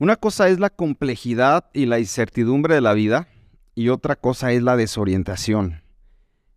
Una 0.00 0.14
cosa 0.14 0.48
es 0.48 0.60
la 0.60 0.70
complejidad 0.70 1.70
y 1.74 1.86
la 1.86 1.98
incertidumbre 1.98 2.76
de 2.76 2.80
la 2.80 2.92
vida 2.92 3.26
y 3.74 3.88
otra 3.88 4.14
cosa 4.14 4.52
es 4.52 4.62
la 4.62 4.76
desorientación. 4.76 5.82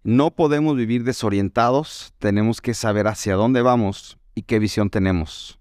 No 0.04 0.29
podemos 0.29 0.78
vivir 0.78 1.03
desorientados, 1.03 2.14
tenemos 2.19 2.62
que 2.62 2.75
saber 2.75 3.08
hacia 3.08 3.33
dónde 3.33 3.64
vamos 3.64 4.19
y 4.35 4.43
qué 4.43 4.59
visión 4.59 4.92
tenemos. 4.92 5.58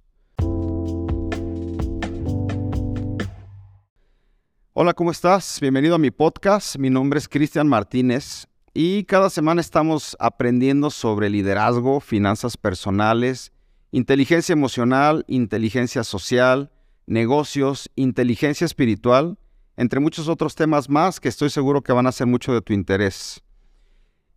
Hola, 4.74 4.92
¿cómo 4.92 5.10
estás? 5.10 5.58
Bienvenido 5.58 5.94
a 5.94 5.98
mi 5.98 6.10
podcast. 6.10 6.76
Mi 6.76 6.90
nombre 6.90 7.18
es 7.18 7.28
Cristian 7.28 7.66
Martínez 7.66 8.46
y 8.74 9.04
cada 9.04 9.30
semana 9.30 9.62
estamos 9.62 10.18
aprendiendo 10.20 10.90
sobre 10.90 11.30
liderazgo, 11.30 12.00
finanzas 12.00 12.58
personales, 12.58 13.52
inteligencia 13.90 14.52
emocional, 14.52 15.24
inteligencia 15.28 16.04
social, 16.04 16.70
negocios, 17.10 17.90
inteligencia 17.96 18.64
espiritual, 18.64 19.36
entre 19.76 19.98
muchos 19.98 20.28
otros 20.28 20.54
temas 20.54 20.88
más 20.88 21.18
que 21.18 21.28
estoy 21.28 21.50
seguro 21.50 21.82
que 21.82 21.92
van 21.92 22.06
a 22.06 22.12
ser 22.12 22.28
mucho 22.28 22.54
de 22.54 22.62
tu 22.62 22.72
interés. 22.72 23.42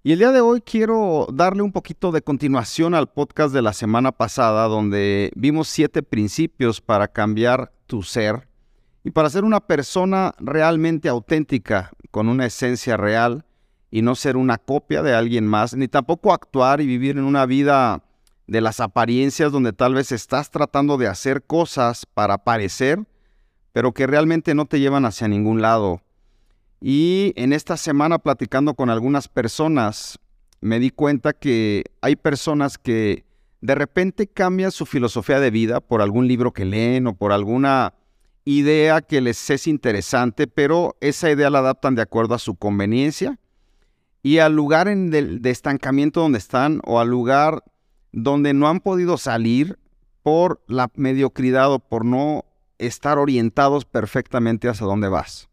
Y 0.02 0.11
el 0.11 0.20
día 0.20 0.31
de 0.31 0.41
hoy 0.41 0.59
quiero 0.59 1.27
darle 1.31 1.61
un 1.61 1.71
poquito 1.71 2.11
de 2.11 2.23
continuación 2.23 2.95
al 2.95 3.11
podcast 3.11 3.53
de 3.53 3.61
la 3.61 3.73
semana 3.73 4.11
pasada, 4.11 4.67
donde 4.67 5.31
vimos 5.35 5.67
siete 5.67 6.02
principios 6.02 6.81
para 6.81 7.07
cambiar 7.07 7.71
tu 7.85 8.02
ser 8.02 8.47
y 9.03 9.11
para 9.11 9.30
ser 9.30 9.44
una 9.44 9.59
persona 9.59 10.33
realmente 10.39 11.08
auténtica, 11.09 11.91
con 12.09 12.27
una 12.27 12.47
esencia 12.47 12.97
real 12.97 13.45
y 13.91 14.02
no 14.02 14.16
ser 14.16 14.35
una 14.35 14.58
copia 14.58 15.03
de 15.03 15.13
alguien 15.13 15.45
más, 15.45 15.75
ni 15.75 15.88
tampoco 15.88 16.33
actuar 16.33 16.81
y 16.81 16.88
vivir 16.88 17.17
en 17.17 17.23
una 17.23 17.45
vida 17.45 18.03
de 18.53 18.62
las 18.62 18.80
apariencias 18.80 19.52
donde 19.52 19.73
tal 19.73 19.95
vez 19.95 20.12
estás 20.12 20.52
tratando 20.52 20.98
de 20.98 21.07
hacer 21.07 21.41
cosas 21.41 22.05
para 22.05 22.38
parecer, 22.38 23.03
pero 23.71 23.94
que 23.94 24.05
realmente 24.05 24.53
no 24.53 24.67
te 24.67 24.80
llevan 24.80 25.05
hacia 25.05 25.27
ningún 25.27 25.63
lado. 25.63 26.03
Y 26.80 27.33
en 27.36 27.52
esta 27.52 27.77
semana 27.77 28.19
platicando 28.19 28.75
con 28.75 28.92
algunas 28.92 29.27
personas, 29.27 30.19
me 30.61 30.77
di 30.80 30.92
cuenta 30.92 31.33
que 31.33 31.86
hay 32.02 32.16
personas 32.16 32.77
que 32.77 33.25
de 33.61 33.73
repente 33.73 34.27
cambian 34.27 34.72
su 34.72 34.86
filosofía 34.86 35.39
de 35.39 35.49
vida 35.49 35.80
por 35.80 36.03
algún 36.03 36.27
libro 36.27 36.53
que 36.53 36.66
leen 36.66 37.08
o 37.08 37.16
por 37.16 37.31
alguna 37.31 37.95
idea 38.45 39.02
que 39.02 39.20
les 39.20 39.49
es 39.49 39.66
interesante, 39.66 40.45
pero 40.45 40.95
esa 41.02 41.31
idea 41.31 41.49
la 41.49 41.59
adaptan 41.59 41.95
de 41.95 42.03
acuerdo 42.03 42.36
a 42.36 42.39
su 42.39 42.53
conveniencia 42.53 43.39
y 44.22 44.38
al 44.38 44.55
lugar 44.55 44.88
en 44.89 45.09
de 45.09 45.49
estancamiento 45.49 46.20
donde 46.20 46.38
están 46.38 46.81
o 46.86 46.99
al 46.99 47.08
lugar 47.08 47.64
donde 48.14 48.53
no 48.53 48.69
han 48.69 48.80
podido 48.80 49.17
salir 49.17 49.78
por 50.22 50.64
la 50.67 50.89
mediocridad 50.95 51.73
o 51.73 51.80
por 51.80 52.06
no 52.06 52.45
estar 52.78 53.17
orientados 53.17 53.86
perfectamente 53.86 54.70
hacia 54.70 54.88
dónde 54.88 55.09
vas. 55.09 55.50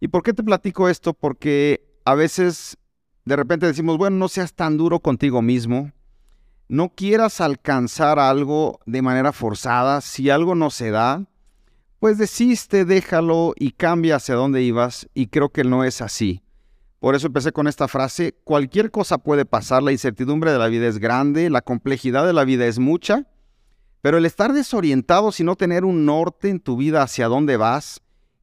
¿Y 0.00 0.08
por 0.08 0.22
qué 0.22 0.34
te 0.34 0.42
platico 0.42 0.88
esto? 0.88 1.14
Porque 1.14 1.98
a 2.04 2.14
veces 2.14 2.76
de 3.24 3.36
repente 3.36 3.66
decimos, 3.66 3.96
bueno, 3.96 4.16
no 4.16 4.28
seas 4.28 4.54
tan 4.54 4.76
duro 4.76 5.00
contigo 5.00 5.42
mismo, 5.42 5.92
no 6.68 6.90
quieras 6.90 7.40
alcanzar 7.40 8.18
algo 8.18 8.80
de 8.86 9.02
manera 9.02 9.32
forzada, 9.32 10.00
si 10.00 10.30
algo 10.30 10.54
no 10.54 10.70
se 10.70 10.90
da, 10.90 11.26
pues 11.98 12.18
desiste, 12.18 12.84
déjalo 12.84 13.54
y 13.56 13.72
cambia 13.72 14.16
hacia 14.16 14.34
dónde 14.34 14.62
ibas 14.62 15.08
y 15.14 15.28
creo 15.28 15.50
que 15.50 15.64
no 15.64 15.84
es 15.84 16.00
así. 16.00 16.42
Por 17.00 17.14
eso 17.14 17.28
empecé 17.28 17.52
con 17.52 17.68
esta 17.68 17.86
frase, 17.86 18.34
cualquier 18.42 18.90
cosa 18.90 19.18
puede 19.18 19.44
pasar, 19.44 19.82
la 19.82 19.92
incertidumbre 19.92 20.50
de 20.50 20.58
la 20.58 20.66
vida 20.66 20.88
es 20.88 20.98
grande, 20.98 21.48
la 21.48 21.62
complejidad 21.62 22.26
de 22.26 22.32
la 22.32 22.44
vida 22.44 22.66
es 22.66 22.80
mucha, 22.80 23.26
pero 24.02 24.18
el 24.18 24.26
estar 24.26 24.52
desorientado 24.52 25.30
sin 25.30 25.46
no 25.46 25.54
tener 25.54 25.84
un 25.84 26.04
norte 26.04 26.48
en 26.48 26.58
tu 26.58 26.76
vida 26.76 27.02
hacia 27.02 27.28
dónde 27.28 27.56
vas, 27.56 28.00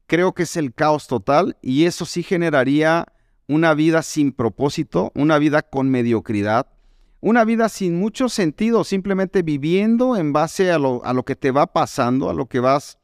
creo 0.07 0.33
que 0.33 0.43
es 0.43 0.55
el 0.55 0.73
caos 0.73 1.07
total 1.07 1.57
y 1.61 1.83
eso 1.83 2.05
sí 2.05 2.23
generaría 2.23 3.05
una 3.47 3.73
vida 3.73 4.01
sin 4.01 4.31
propósito, 4.31 5.11
una 5.15 5.37
vida 5.37 5.61
con 5.61 5.89
mediocridad, 5.89 6.67
una 7.19 7.43
vida 7.43 7.67
sin 7.67 7.99
mucho 7.99 8.29
sentido, 8.29 8.85
simplemente 8.85 9.41
viviendo 9.41 10.15
en 10.15 10.31
base 10.31 10.71
a 10.71 10.79
lo, 10.79 11.03
a 11.03 11.11
lo 11.11 11.25
que 11.25 11.35
te 11.35 11.51
va 11.51 11.67
pasando, 11.67 12.29
a 12.29 12.33
lo 12.33 12.45
que 12.45 12.61
vas 12.61 12.99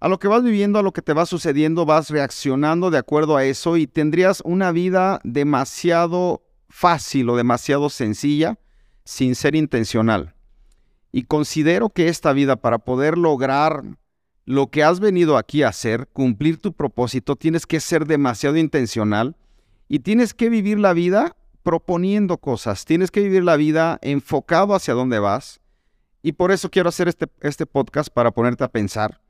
a 0.00 0.08
lo 0.08 0.18
que 0.18 0.28
vas 0.28 0.42
viviendo, 0.42 0.78
a 0.78 0.82
lo 0.82 0.92
que 0.92 1.02
te 1.02 1.12
va 1.12 1.26
sucediendo, 1.26 1.84
vas 1.84 2.08
reaccionando 2.08 2.90
de 2.90 2.96
acuerdo 2.96 3.36
a 3.36 3.44
eso 3.44 3.76
y 3.76 3.86
tendrías 3.86 4.40
una 4.44 4.72
vida 4.72 5.20
demasiado 5.24 6.42
fácil 6.70 7.28
o 7.28 7.36
demasiado 7.36 7.90
sencilla 7.90 8.58
sin 9.04 9.34
ser 9.34 9.54
intencional. 9.54 10.34
Y 11.12 11.24
considero 11.24 11.90
que 11.90 12.08
esta 12.08 12.32
vida, 12.32 12.56
para 12.56 12.78
poder 12.78 13.18
lograr 13.18 13.82
lo 14.46 14.68
que 14.68 14.82
has 14.82 15.00
venido 15.00 15.36
aquí 15.36 15.62
a 15.62 15.68
hacer, 15.68 16.08
cumplir 16.12 16.56
tu 16.56 16.72
propósito, 16.72 17.36
tienes 17.36 17.66
que 17.66 17.78
ser 17.78 18.06
demasiado 18.06 18.56
intencional 18.56 19.36
y 19.86 19.98
tienes 19.98 20.32
que 20.32 20.48
vivir 20.48 20.78
la 20.78 20.94
vida 20.94 21.36
proponiendo 21.62 22.38
cosas, 22.38 22.86
tienes 22.86 23.10
que 23.10 23.20
vivir 23.20 23.44
la 23.44 23.56
vida 23.56 23.98
enfocado 24.00 24.74
hacia 24.74 24.94
dónde 24.94 25.18
vas. 25.18 25.60
Y 26.22 26.32
por 26.32 26.52
eso 26.52 26.70
quiero 26.70 26.88
hacer 26.88 27.08
este, 27.08 27.26
este 27.40 27.66
podcast 27.66 28.08
para 28.10 28.30
ponerte 28.30 28.64
a 28.64 28.68
pensar 28.68 29.20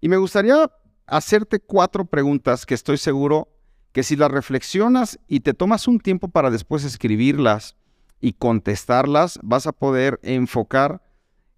y 0.00 0.08
me 0.08 0.16
gustaría 0.16 0.70
hacerte 1.06 1.60
cuatro 1.60 2.04
preguntas 2.04 2.66
que 2.66 2.74
estoy 2.74 2.98
seguro 2.98 3.48
que 3.92 4.02
si 4.02 4.16
las 4.16 4.30
reflexionas 4.30 5.18
y 5.26 5.40
te 5.40 5.54
tomas 5.54 5.88
un 5.88 6.00
tiempo 6.00 6.28
para 6.28 6.50
después 6.50 6.84
escribirlas 6.84 7.76
y 8.20 8.34
contestarlas, 8.34 9.38
vas 9.42 9.66
a 9.66 9.72
poder 9.72 10.20
enfocar 10.22 11.02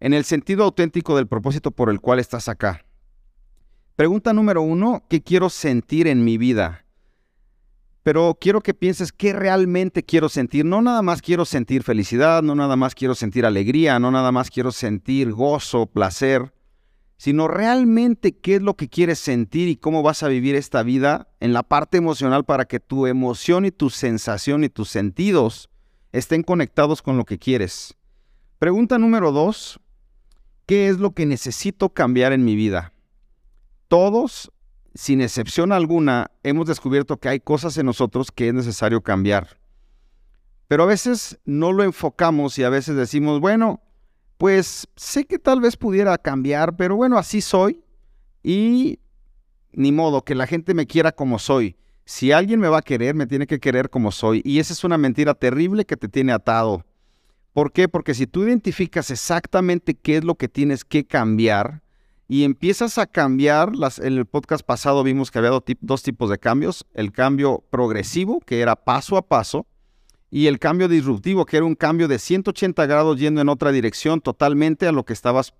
en 0.00 0.14
el 0.14 0.24
sentido 0.24 0.64
auténtico 0.64 1.16
del 1.16 1.26
propósito 1.26 1.72
por 1.72 1.90
el 1.90 2.00
cual 2.00 2.20
estás 2.20 2.48
acá. 2.48 2.84
Pregunta 3.96 4.32
número 4.32 4.62
uno, 4.62 5.04
¿qué 5.08 5.22
quiero 5.22 5.50
sentir 5.50 6.06
en 6.06 6.24
mi 6.24 6.38
vida? 6.38 6.84
Pero 8.04 8.38
quiero 8.40 8.60
que 8.60 8.72
pienses 8.72 9.10
qué 9.10 9.32
realmente 9.32 10.04
quiero 10.04 10.28
sentir. 10.28 10.64
No 10.64 10.80
nada 10.80 11.02
más 11.02 11.20
quiero 11.20 11.44
sentir 11.44 11.82
felicidad, 11.82 12.42
no 12.42 12.54
nada 12.54 12.76
más 12.76 12.94
quiero 12.94 13.16
sentir 13.16 13.44
alegría, 13.44 13.98
no 13.98 14.12
nada 14.12 14.30
más 14.30 14.50
quiero 14.50 14.70
sentir 14.70 15.32
gozo, 15.32 15.86
placer 15.86 16.52
sino 17.18 17.48
realmente 17.48 18.36
qué 18.36 18.54
es 18.54 18.62
lo 18.62 18.74
que 18.74 18.88
quieres 18.88 19.18
sentir 19.18 19.68
y 19.68 19.76
cómo 19.76 20.02
vas 20.02 20.22
a 20.22 20.28
vivir 20.28 20.54
esta 20.54 20.84
vida 20.84 21.28
en 21.40 21.52
la 21.52 21.64
parte 21.64 21.98
emocional 21.98 22.44
para 22.44 22.64
que 22.64 22.78
tu 22.78 23.06
emoción 23.06 23.66
y 23.66 23.72
tu 23.72 23.90
sensación 23.90 24.62
y 24.62 24.68
tus 24.68 24.88
sentidos 24.88 25.68
estén 26.12 26.44
conectados 26.44 27.02
con 27.02 27.16
lo 27.16 27.24
que 27.24 27.38
quieres. 27.38 27.96
Pregunta 28.60 28.98
número 28.98 29.32
dos, 29.32 29.80
¿qué 30.64 30.88
es 30.88 30.98
lo 30.98 31.10
que 31.10 31.26
necesito 31.26 31.88
cambiar 31.88 32.32
en 32.32 32.44
mi 32.44 32.54
vida? 32.54 32.92
Todos, 33.88 34.52
sin 34.94 35.20
excepción 35.20 35.72
alguna, 35.72 36.30
hemos 36.44 36.66
descubierto 36.66 37.16
que 37.16 37.28
hay 37.28 37.40
cosas 37.40 37.76
en 37.78 37.86
nosotros 37.86 38.30
que 38.30 38.48
es 38.48 38.54
necesario 38.54 39.02
cambiar. 39.02 39.58
Pero 40.68 40.84
a 40.84 40.86
veces 40.86 41.40
no 41.44 41.72
lo 41.72 41.82
enfocamos 41.82 42.58
y 42.58 42.62
a 42.62 42.68
veces 42.68 42.94
decimos, 42.94 43.40
bueno, 43.40 43.80
pues 44.38 44.86
sé 44.96 45.24
que 45.24 45.38
tal 45.38 45.60
vez 45.60 45.76
pudiera 45.76 46.16
cambiar, 46.16 46.76
pero 46.76 46.96
bueno, 46.96 47.18
así 47.18 47.40
soy 47.40 47.82
y 48.42 49.00
ni 49.72 49.92
modo, 49.92 50.22
que 50.22 50.34
la 50.34 50.46
gente 50.46 50.74
me 50.74 50.86
quiera 50.86 51.12
como 51.12 51.38
soy. 51.38 51.76
Si 52.04 52.32
alguien 52.32 52.58
me 52.60 52.68
va 52.68 52.78
a 52.78 52.82
querer, 52.82 53.14
me 53.14 53.26
tiene 53.26 53.46
que 53.46 53.60
querer 53.60 53.90
como 53.90 54.10
soy. 54.10 54.40
Y 54.44 54.60
esa 54.60 54.72
es 54.72 54.82
una 54.82 54.96
mentira 54.96 55.34
terrible 55.34 55.84
que 55.84 55.96
te 55.96 56.08
tiene 56.08 56.32
atado. 56.32 56.86
¿Por 57.52 57.72
qué? 57.72 57.88
Porque 57.88 58.14
si 58.14 58.26
tú 58.26 58.44
identificas 58.44 59.10
exactamente 59.10 59.94
qué 59.94 60.18
es 60.18 60.24
lo 60.24 60.36
que 60.36 60.48
tienes 60.48 60.84
que 60.84 61.04
cambiar 61.04 61.82
y 62.26 62.44
empiezas 62.44 62.96
a 62.98 63.06
cambiar, 63.06 63.76
las, 63.76 63.98
en 63.98 64.16
el 64.16 64.26
podcast 64.26 64.64
pasado 64.64 65.02
vimos 65.02 65.30
que 65.30 65.38
había 65.38 65.50
dos 65.80 66.02
tipos 66.02 66.30
de 66.30 66.38
cambios. 66.38 66.86
El 66.94 67.12
cambio 67.12 67.64
progresivo, 67.70 68.40
que 68.40 68.60
era 68.60 68.76
paso 68.76 69.16
a 69.16 69.22
paso, 69.22 69.66
y 70.30 70.46
el 70.46 70.58
cambio 70.58 70.88
disruptivo, 70.88 71.46
que 71.46 71.56
era 71.56 71.66
un 71.66 71.74
cambio 71.74 72.08
de 72.08 72.18
180 72.18 72.86
grados 72.86 73.18
yendo 73.18 73.40
en 73.40 73.48
otra 73.48 73.72
dirección 73.72 74.20
totalmente 74.20 74.86
a 74.86 74.92
lo 74.92 75.04
que 75.04 75.12
estabas 75.12 75.54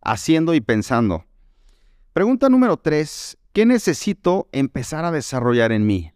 haciendo 0.00 0.54
y 0.54 0.60
pensando. 0.60 1.24
Pregunta 2.12 2.48
número 2.48 2.76
3. 2.76 3.38
¿Qué 3.52 3.66
necesito 3.66 4.48
empezar 4.52 5.04
a 5.04 5.10
desarrollar 5.10 5.72
en 5.72 5.86
mí? 5.86 6.12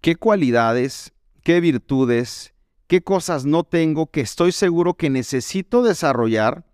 ¿Qué 0.00 0.16
cualidades, 0.16 1.12
qué 1.42 1.60
virtudes, 1.60 2.54
qué 2.86 3.02
cosas 3.02 3.44
no 3.44 3.64
tengo 3.64 4.10
que 4.10 4.20
estoy 4.20 4.52
seguro 4.52 4.94
que 4.94 5.10
necesito 5.10 5.82
desarrollar 5.82 6.64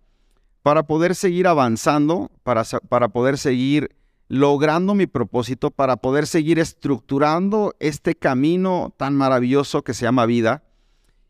para 0.61 0.83
poder 0.83 1.15
seguir 1.15 1.47
avanzando, 1.47 2.31
para, 2.43 2.63
para 2.87 3.09
poder 3.09 3.37
seguir 3.37 3.95
logrando 4.33 4.95
mi 4.95 5.05
propósito 5.05 5.69
para 5.69 5.97
poder 5.97 6.25
seguir 6.25 6.57
estructurando 6.57 7.75
este 7.79 8.15
camino 8.15 8.91
tan 8.97 9.13
maravilloso 9.13 9.83
que 9.83 9.93
se 9.93 10.05
llama 10.05 10.25
vida 10.25 10.63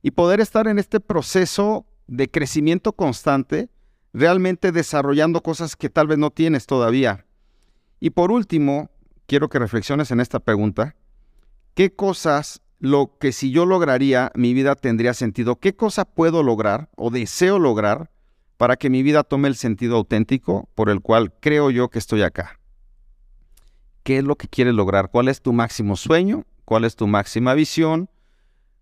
y 0.01 0.11
poder 0.11 0.39
estar 0.39 0.69
en 0.69 0.79
este 0.79 1.01
proceso 1.01 1.85
de 2.07 2.31
crecimiento 2.31 2.93
constante, 2.93 3.69
realmente 4.13 4.71
desarrollando 4.71 5.43
cosas 5.43 5.75
que 5.75 5.89
tal 5.89 6.07
vez 6.07 6.17
no 6.17 6.31
tienes 6.31 6.65
todavía. 6.65 7.25
Y 7.99 8.11
por 8.11 8.31
último, 8.31 8.89
quiero 9.25 9.49
que 9.49 9.59
reflexiones 9.59 10.09
en 10.11 10.21
esta 10.21 10.39
pregunta. 10.39 10.95
¿Qué 11.73 11.93
cosas, 11.93 12.61
lo 12.79 13.17
que 13.19 13.33
si 13.33 13.51
yo 13.51 13.65
lograría, 13.65 14.31
mi 14.33 14.53
vida 14.53 14.75
tendría 14.75 15.13
sentido? 15.13 15.57
¿Qué 15.57 15.75
cosa 15.75 16.05
puedo 16.05 16.41
lograr 16.41 16.89
o 16.95 17.09
deseo 17.09 17.59
lograr 17.59 18.11
para 18.55 18.77
que 18.77 18.89
mi 18.89 19.03
vida 19.03 19.23
tome 19.23 19.49
el 19.49 19.55
sentido 19.55 19.97
auténtico 19.97 20.69
por 20.73 20.89
el 20.89 21.01
cual 21.01 21.33
creo 21.41 21.69
yo 21.69 21.89
que 21.89 21.99
estoy 21.99 22.21
acá. 22.21 22.61
¿Qué 24.03 24.17
es 24.17 24.23
lo 24.25 24.35
que 24.35 24.47
quieres 24.47 24.73
lograr? 24.73 25.09
¿Cuál 25.09 25.29
es 25.29 25.41
tu 25.41 25.53
máximo 25.53 25.95
sueño? 25.95 26.45
¿Cuál 26.65 26.83
es 26.83 26.95
tu 26.95 27.07
máxima 27.07 27.53
visión? 27.53 28.09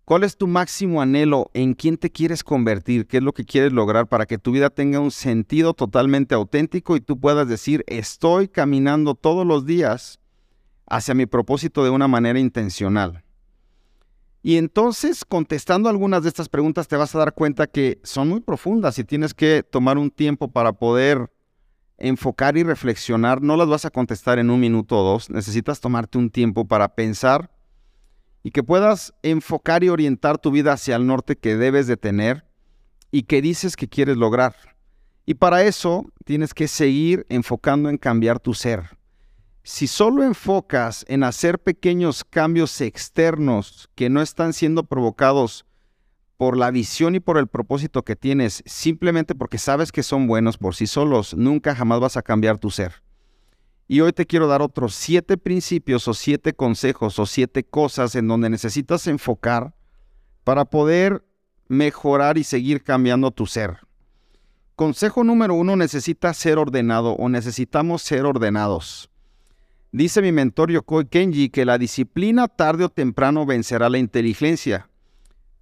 ¿Cuál 0.04 0.24
es 0.24 0.36
tu 0.36 0.48
máximo 0.48 1.00
anhelo? 1.00 1.50
¿En 1.54 1.74
quién 1.74 1.96
te 1.96 2.10
quieres 2.10 2.42
convertir? 2.42 3.06
¿Qué 3.06 3.18
es 3.18 3.22
lo 3.22 3.32
que 3.32 3.44
quieres 3.44 3.72
lograr 3.72 4.08
para 4.08 4.26
que 4.26 4.38
tu 4.38 4.50
vida 4.50 4.68
tenga 4.68 4.98
un 4.98 5.12
sentido 5.12 5.74
totalmente 5.74 6.34
auténtico 6.34 6.96
y 6.96 7.00
tú 7.00 7.20
puedas 7.20 7.46
decir, 7.46 7.84
estoy 7.86 8.48
caminando 8.48 9.14
todos 9.14 9.46
los 9.46 9.64
días 9.64 10.18
hacia 10.86 11.14
mi 11.14 11.26
propósito 11.26 11.84
de 11.84 11.90
una 11.90 12.08
manera 12.08 12.40
intencional? 12.40 13.22
Y 14.42 14.56
entonces, 14.56 15.24
contestando 15.24 15.88
algunas 15.88 16.24
de 16.24 16.30
estas 16.30 16.48
preguntas, 16.48 16.88
te 16.88 16.96
vas 16.96 17.14
a 17.14 17.18
dar 17.18 17.32
cuenta 17.32 17.68
que 17.68 18.00
son 18.02 18.28
muy 18.28 18.40
profundas 18.40 18.98
y 18.98 19.04
tienes 19.04 19.34
que 19.34 19.62
tomar 19.62 19.98
un 19.98 20.10
tiempo 20.10 20.50
para 20.50 20.72
poder 20.72 21.31
enfocar 22.02 22.56
y 22.58 22.64
reflexionar. 22.64 23.40
No 23.40 23.56
las 23.56 23.68
vas 23.68 23.84
a 23.84 23.90
contestar 23.90 24.38
en 24.38 24.50
un 24.50 24.60
minuto 24.60 24.98
o 24.98 25.04
dos. 25.04 25.30
Necesitas 25.30 25.80
tomarte 25.80 26.18
un 26.18 26.30
tiempo 26.30 26.66
para 26.66 26.94
pensar 26.94 27.50
y 28.42 28.50
que 28.50 28.62
puedas 28.62 29.14
enfocar 29.22 29.84
y 29.84 29.88
orientar 29.88 30.38
tu 30.38 30.50
vida 30.50 30.72
hacia 30.72 30.96
el 30.96 31.06
norte 31.06 31.36
que 31.36 31.56
debes 31.56 31.86
de 31.86 31.96
tener 31.96 32.44
y 33.10 33.22
que 33.22 33.40
dices 33.40 33.76
que 33.76 33.88
quieres 33.88 34.16
lograr. 34.16 34.54
Y 35.24 35.34
para 35.34 35.62
eso 35.62 36.04
tienes 36.24 36.52
que 36.52 36.66
seguir 36.66 37.24
enfocando 37.28 37.88
en 37.88 37.98
cambiar 37.98 38.40
tu 38.40 38.52
ser. 38.52 38.98
Si 39.62 39.86
solo 39.86 40.24
enfocas 40.24 41.04
en 41.06 41.22
hacer 41.22 41.60
pequeños 41.60 42.24
cambios 42.24 42.80
externos 42.80 43.88
que 43.94 44.10
no 44.10 44.20
están 44.20 44.52
siendo 44.52 44.82
provocados 44.82 45.64
por 46.42 46.56
la 46.56 46.72
visión 46.72 47.14
y 47.14 47.20
por 47.20 47.38
el 47.38 47.46
propósito 47.46 48.02
que 48.02 48.16
tienes, 48.16 48.64
simplemente 48.66 49.36
porque 49.36 49.58
sabes 49.58 49.92
que 49.92 50.02
son 50.02 50.26
buenos 50.26 50.58
por 50.58 50.74
sí 50.74 50.88
solos, 50.88 51.36
nunca 51.36 51.76
jamás 51.76 52.00
vas 52.00 52.16
a 52.16 52.22
cambiar 52.22 52.58
tu 52.58 52.68
ser. 52.68 52.94
Y 53.86 54.00
hoy 54.00 54.12
te 54.12 54.26
quiero 54.26 54.48
dar 54.48 54.60
otros 54.60 54.92
siete 54.92 55.38
principios 55.38 56.08
o 56.08 56.14
siete 56.14 56.52
consejos 56.52 57.20
o 57.20 57.26
siete 57.26 57.62
cosas 57.62 58.16
en 58.16 58.26
donde 58.26 58.50
necesitas 58.50 59.06
enfocar 59.06 59.72
para 60.42 60.64
poder 60.64 61.24
mejorar 61.68 62.36
y 62.36 62.42
seguir 62.42 62.82
cambiando 62.82 63.30
tu 63.30 63.46
ser. 63.46 63.76
Consejo 64.74 65.22
número 65.22 65.54
uno, 65.54 65.76
necesitas 65.76 66.36
ser 66.36 66.58
ordenado 66.58 67.12
o 67.12 67.28
necesitamos 67.28 68.02
ser 68.02 68.24
ordenados. 68.26 69.12
Dice 69.92 70.20
mi 70.20 70.32
mentor 70.32 70.72
Yokoi 70.72 71.06
Kenji 71.06 71.50
que 71.50 71.64
la 71.64 71.78
disciplina 71.78 72.48
tarde 72.48 72.86
o 72.86 72.88
temprano 72.88 73.46
vencerá 73.46 73.88
la 73.88 73.98
inteligencia. 73.98 74.88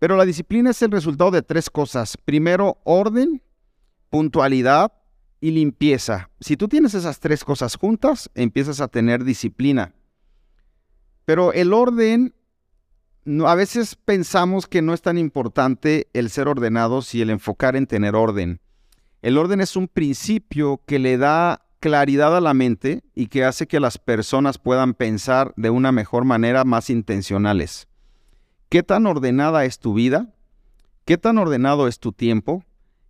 Pero 0.00 0.16
la 0.16 0.24
disciplina 0.24 0.70
es 0.70 0.80
el 0.80 0.90
resultado 0.90 1.30
de 1.30 1.42
tres 1.42 1.68
cosas. 1.68 2.16
Primero, 2.16 2.78
orden, 2.84 3.42
puntualidad 4.08 4.92
y 5.42 5.50
limpieza. 5.50 6.30
Si 6.40 6.56
tú 6.56 6.68
tienes 6.68 6.94
esas 6.94 7.20
tres 7.20 7.44
cosas 7.44 7.76
juntas, 7.76 8.30
empiezas 8.34 8.80
a 8.80 8.88
tener 8.88 9.24
disciplina. 9.24 9.94
Pero 11.26 11.52
el 11.52 11.74
orden, 11.74 12.34
a 13.46 13.54
veces 13.54 13.94
pensamos 13.94 14.66
que 14.66 14.80
no 14.80 14.94
es 14.94 15.02
tan 15.02 15.18
importante 15.18 16.08
el 16.14 16.30
ser 16.30 16.48
ordenados 16.48 17.14
y 17.14 17.20
el 17.20 17.28
enfocar 17.28 17.76
en 17.76 17.86
tener 17.86 18.14
orden. 18.16 18.58
El 19.20 19.36
orden 19.36 19.60
es 19.60 19.76
un 19.76 19.86
principio 19.86 20.80
que 20.86 20.98
le 20.98 21.18
da 21.18 21.66
claridad 21.78 22.34
a 22.34 22.40
la 22.40 22.54
mente 22.54 23.02
y 23.14 23.26
que 23.26 23.44
hace 23.44 23.66
que 23.66 23.80
las 23.80 23.98
personas 23.98 24.56
puedan 24.56 24.94
pensar 24.94 25.52
de 25.58 25.68
una 25.68 25.92
mejor 25.92 26.24
manera, 26.24 26.64
más 26.64 26.88
intencionales. 26.88 27.89
¿Qué 28.70 28.84
tan 28.84 29.04
ordenada 29.06 29.64
es 29.64 29.80
tu 29.80 29.94
vida? 29.94 30.28
¿Qué 31.04 31.18
tan 31.18 31.38
ordenado 31.38 31.88
es 31.88 31.98
tu 31.98 32.12
tiempo? 32.12 32.62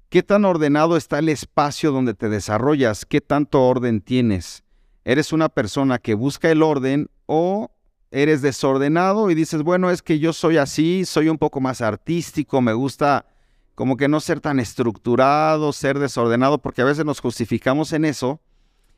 ¿Qué 0.09 0.23
tan 0.23 0.47
ordenado 0.47 0.97
está 0.97 1.19
el 1.19 1.29
espacio 1.29 1.93
donde 1.93 2.15
te 2.15 2.31
desarrollas? 2.31 3.05
¿Qué 3.05 3.21
tanto 3.21 3.63
orden 3.69 4.01
tienes? 4.01 4.65
¿Eres 5.05 5.35
una 5.35 5.51
persona 5.51 5.99
que 5.99 6.15
busca 6.15 6.51
el 6.51 6.63
orden 6.63 7.11
o 7.27 7.71
eres 8.11 8.41
desordenado 8.41 9.31
y 9.31 9.35
dices, 9.35 9.63
bueno, 9.63 9.91
es 9.91 10.01
que 10.01 10.19
yo 10.19 10.33
soy 10.33 10.57
así, 10.57 11.05
soy 11.05 11.29
un 11.29 11.37
poco 11.37 11.61
más 11.61 11.83
artístico, 11.83 12.63
me 12.63 12.73
gusta 12.73 13.27
como 13.75 13.99
que 13.99 14.09
no 14.09 14.21
ser 14.21 14.41
tan 14.41 14.61
estructurado, 14.61 15.75
ser 15.75 15.99
desordenado, 15.99 16.57
porque 16.57 16.81
a 16.81 16.87
veces 16.87 17.05
nos 17.05 17.21
justificamos 17.21 17.93
en 17.93 18.07
eso 18.07 18.41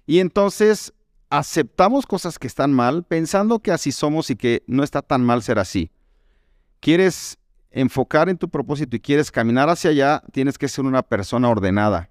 y 0.07 0.21
entonces 0.21 0.93
aceptamos 1.29 2.07
cosas 2.07 2.39
que 2.39 2.47
están 2.47 2.73
mal 2.73 3.03
pensando 3.03 3.59
que 3.59 3.73
así 3.73 3.91
somos 3.91 4.31
y 4.31 4.37
que 4.37 4.63
no 4.69 4.85
está 4.85 5.03
tan 5.03 5.25
mal 5.25 5.43
ser 5.43 5.59
así. 5.59 5.91
Quieres 6.83 7.39
enfocar 7.71 8.29
en 8.29 8.37
tu 8.37 8.49
propósito 8.49 8.97
y 8.97 9.01
quieres 9.01 9.31
caminar 9.31 9.69
hacia 9.69 9.91
allá, 9.91 10.21
tienes 10.33 10.59
que 10.59 10.67
ser 10.67 10.85
una 10.85 11.05
persona 11.05 11.49
ordenada. 11.49 12.11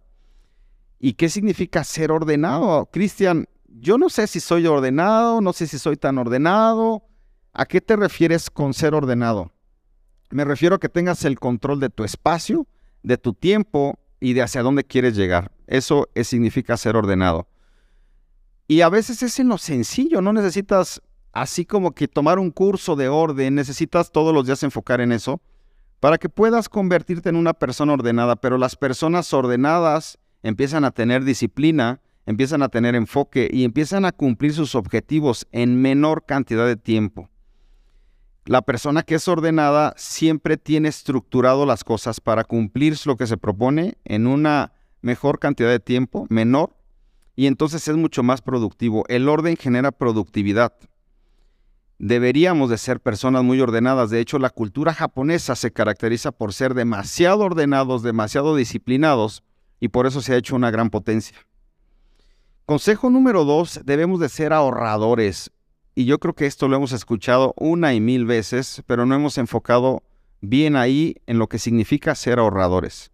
¿Y 0.97 1.15
qué 1.15 1.27
significa 1.27 1.83
ser 1.83 2.09
ordenado? 2.09 2.88
Cristian, 2.89 3.50
yo 3.68 3.97
no 3.97 4.07
sé 4.07 4.27
si 4.27 4.39
soy 4.39 4.65
ordenado, 4.68 5.41
no 5.41 5.51
sé 5.51 5.68
si 5.68 5.77
soy 5.77 5.97
tan 5.97 6.18
ordenado. 6.18 7.03
¿A 7.51 7.65
qué 7.65 7.81
te 7.81 7.97
refieres 7.97 8.50
con 8.50 8.73
ser 8.73 8.94
ordenado? 8.94 9.51
Me 10.29 10.45
refiero 10.45 10.75
a 10.77 10.79
que 10.79 10.88
tengas 10.88 11.25
el 11.25 11.38
control 11.38 11.81
de 11.81 11.89
tu 11.89 12.06
espacio, 12.06 12.65
de 13.03 13.17
tu 13.17 13.33
tiempo 13.33 14.00
y 14.21 14.31
de 14.31 14.41
hacia 14.41 14.63
dónde 14.63 14.85
quieres 14.85 15.17
llegar. 15.17 15.51
Eso 15.67 16.07
significa 16.24 16.77
ser 16.77 16.95
ordenado. 16.95 17.50
Y 18.69 18.79
a 18.79 18.88
veces 18.88 19.21
es 19.21 19.38
en 19.38 19.50
lo 19.50 19.57
sencillo, 19.57 20.21
no 20.21 20.31
necesitas 20.31 21.01
así 21.31 21.66
como 21.66 21.92
que 21.92 22.07
tomar 22.07 22.39
un 22.39 22.51
curso 22.51 22.95
de 22.95 23.10
orden, 23.10 23.56
necesitas 23.56 24.12
todos 24.12 24.33
los 24.33 24.45
días 24.45 24.63
enfocar 24.63 25.01
en 25.01 25.12
eso 25.12 25.42
para 26.00 26.18
que 26.18 26.30
puedas 26.30 26.68
convertirte 26.68 27.30
en 27.30 27.36
una 27.36 27.54
persona 27.54 27.94
ordenada, 27.94 28.36
pero 28.36 28.57
las 28.57 28.75
personas 28.75 29.31
ordenadas 29.33 30.18
empiezan 30.42 30.83
a 30.83 30.92
tener 30.92 31.24
disciplina, 31.24 32.01
empiezan 32.25 32.63
a 32.63 32.69
tener 32.69 32.95
enfoque 32.95 33.50
y 33.51 33.63
empiezan 33.63 34.06
a 34.06 34.12
cumplir 34.12 34.54
sus 34.54 34.74
objetivos 34.74 35.48
en 35.51 35.80
menor 35.80 36.25
cantidad 36.25 36.66
de 36.66 36.75
tiempo. 36.75 37.30
La 38.45 38.63
persona 38.63 39.04
que 39.04 39.16
es 39.16 39.27
ordenada 39.27 39.94
siempre 39.98 40.57
tiene 40.57 40.89
estructurado 40.89 41.68
las 41.68 41.84
cosas 41.84 42.19
para 42.19 42.44
cumplir 42.44 42.98
lo 43.06 43.16
que 43.16 43.27
se 43.27 43.38
propone 43.38 44.00
en 44.04 44.25
una 44.25 44.74
mejor 45.01 45.38
cantidad 45.38 45.69
de 45.69 45.80
tiempo, 45.80 46.25
menor, 46.30 46.75
y 47.36 47.45
entonces 47.45 47.88
es 47.88 47.95
mucho 47.95 48.24
más 48.24 48.42
productivo. 48.42 49.06
El 49.07 49.30
orden 49.30 49.56
genera 49.57 49.92
productividad. 49.92 50.74
Deberíamos 52.03 52.71
de 52.71 52.80
ser 52.80 53.00
personas 53.00 53.44
muy 53.44 53.62
ordenadas. 53.62 54.09
De 54.09 54.19
hecho, 54.19 54.39
la 54.39 54.50
cultura 54.50 54.92
japonesa 54.92 55.56
se 55.56 55.69
caracteriza 55.69 56.31
por 56.31 56.51
ser 56.51 56.74
demasiado 56.74 57.42
ordenados, 57.44 58.01
demasiado 58.01 58.56
disciplinados, 58.56 59.44
y 59.80 59.89
por 59.89 60.07
eso 60.07 60.19
se 60.19 60.33
ha 60.33 60.38
hecho 60.38 60.56
una 60.56 60.71
gran 60.71 60.89
potencia. 60.89 61.38
Consejo 62.65 63.12
número 63.12 63.45
dos, 63.45 63.81
debemos 63.86 64.19
de 64.19 64.30
ser 64.30 64.51
ahorradores. 64.51 65.51
Y 65.93 66.05
yo 66.05 66.17
creo 66.17 66.34
que 66.34 66.48
esto 66.48 66.67
lo 66.67 66.75
hemos 66.75 66.91
escuchado 66.91 67.53
una 67.55 67.93
y 67.93 68.01
mil 68.01 68.25
veces, 68.25 68.81
pero 68.88 69.05
no 69.05 69.13
hemos 69.13 69.38
enfocado 69.38 70.01
bien 70.41 70.75
ahí 70.77 71.17
en 71.27 71.38
lo 71.38 71.50
que 71.50 71.60
significa 71.60 72.15
ser 72.15 72.39
ahorradores. 72.39 73.12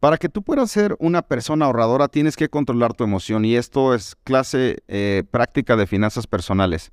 Para 0.00 0.16
que 0.16 0.28
tú 0.28 0.42
puedas 0.42 0.68
ser 0.68 0.96
una 0.98 1.22
persona 1.22 1.66
ahorradora 1.66 2.08
tienes 2.08 2.36
que 2.36 2.48
controlar 2.48 2.92
tu 2.92 3.04
emoción 3.04 3.44
y 3.44 3.54
esto 3.54 3.94
es 3.94 4.16
clase 4.24 4.78
eh, 4.88 5.22
práctica 5.30 5.76
de 5.76 5.86
finanzas 5.86 6.26
personales. 6.26 6.90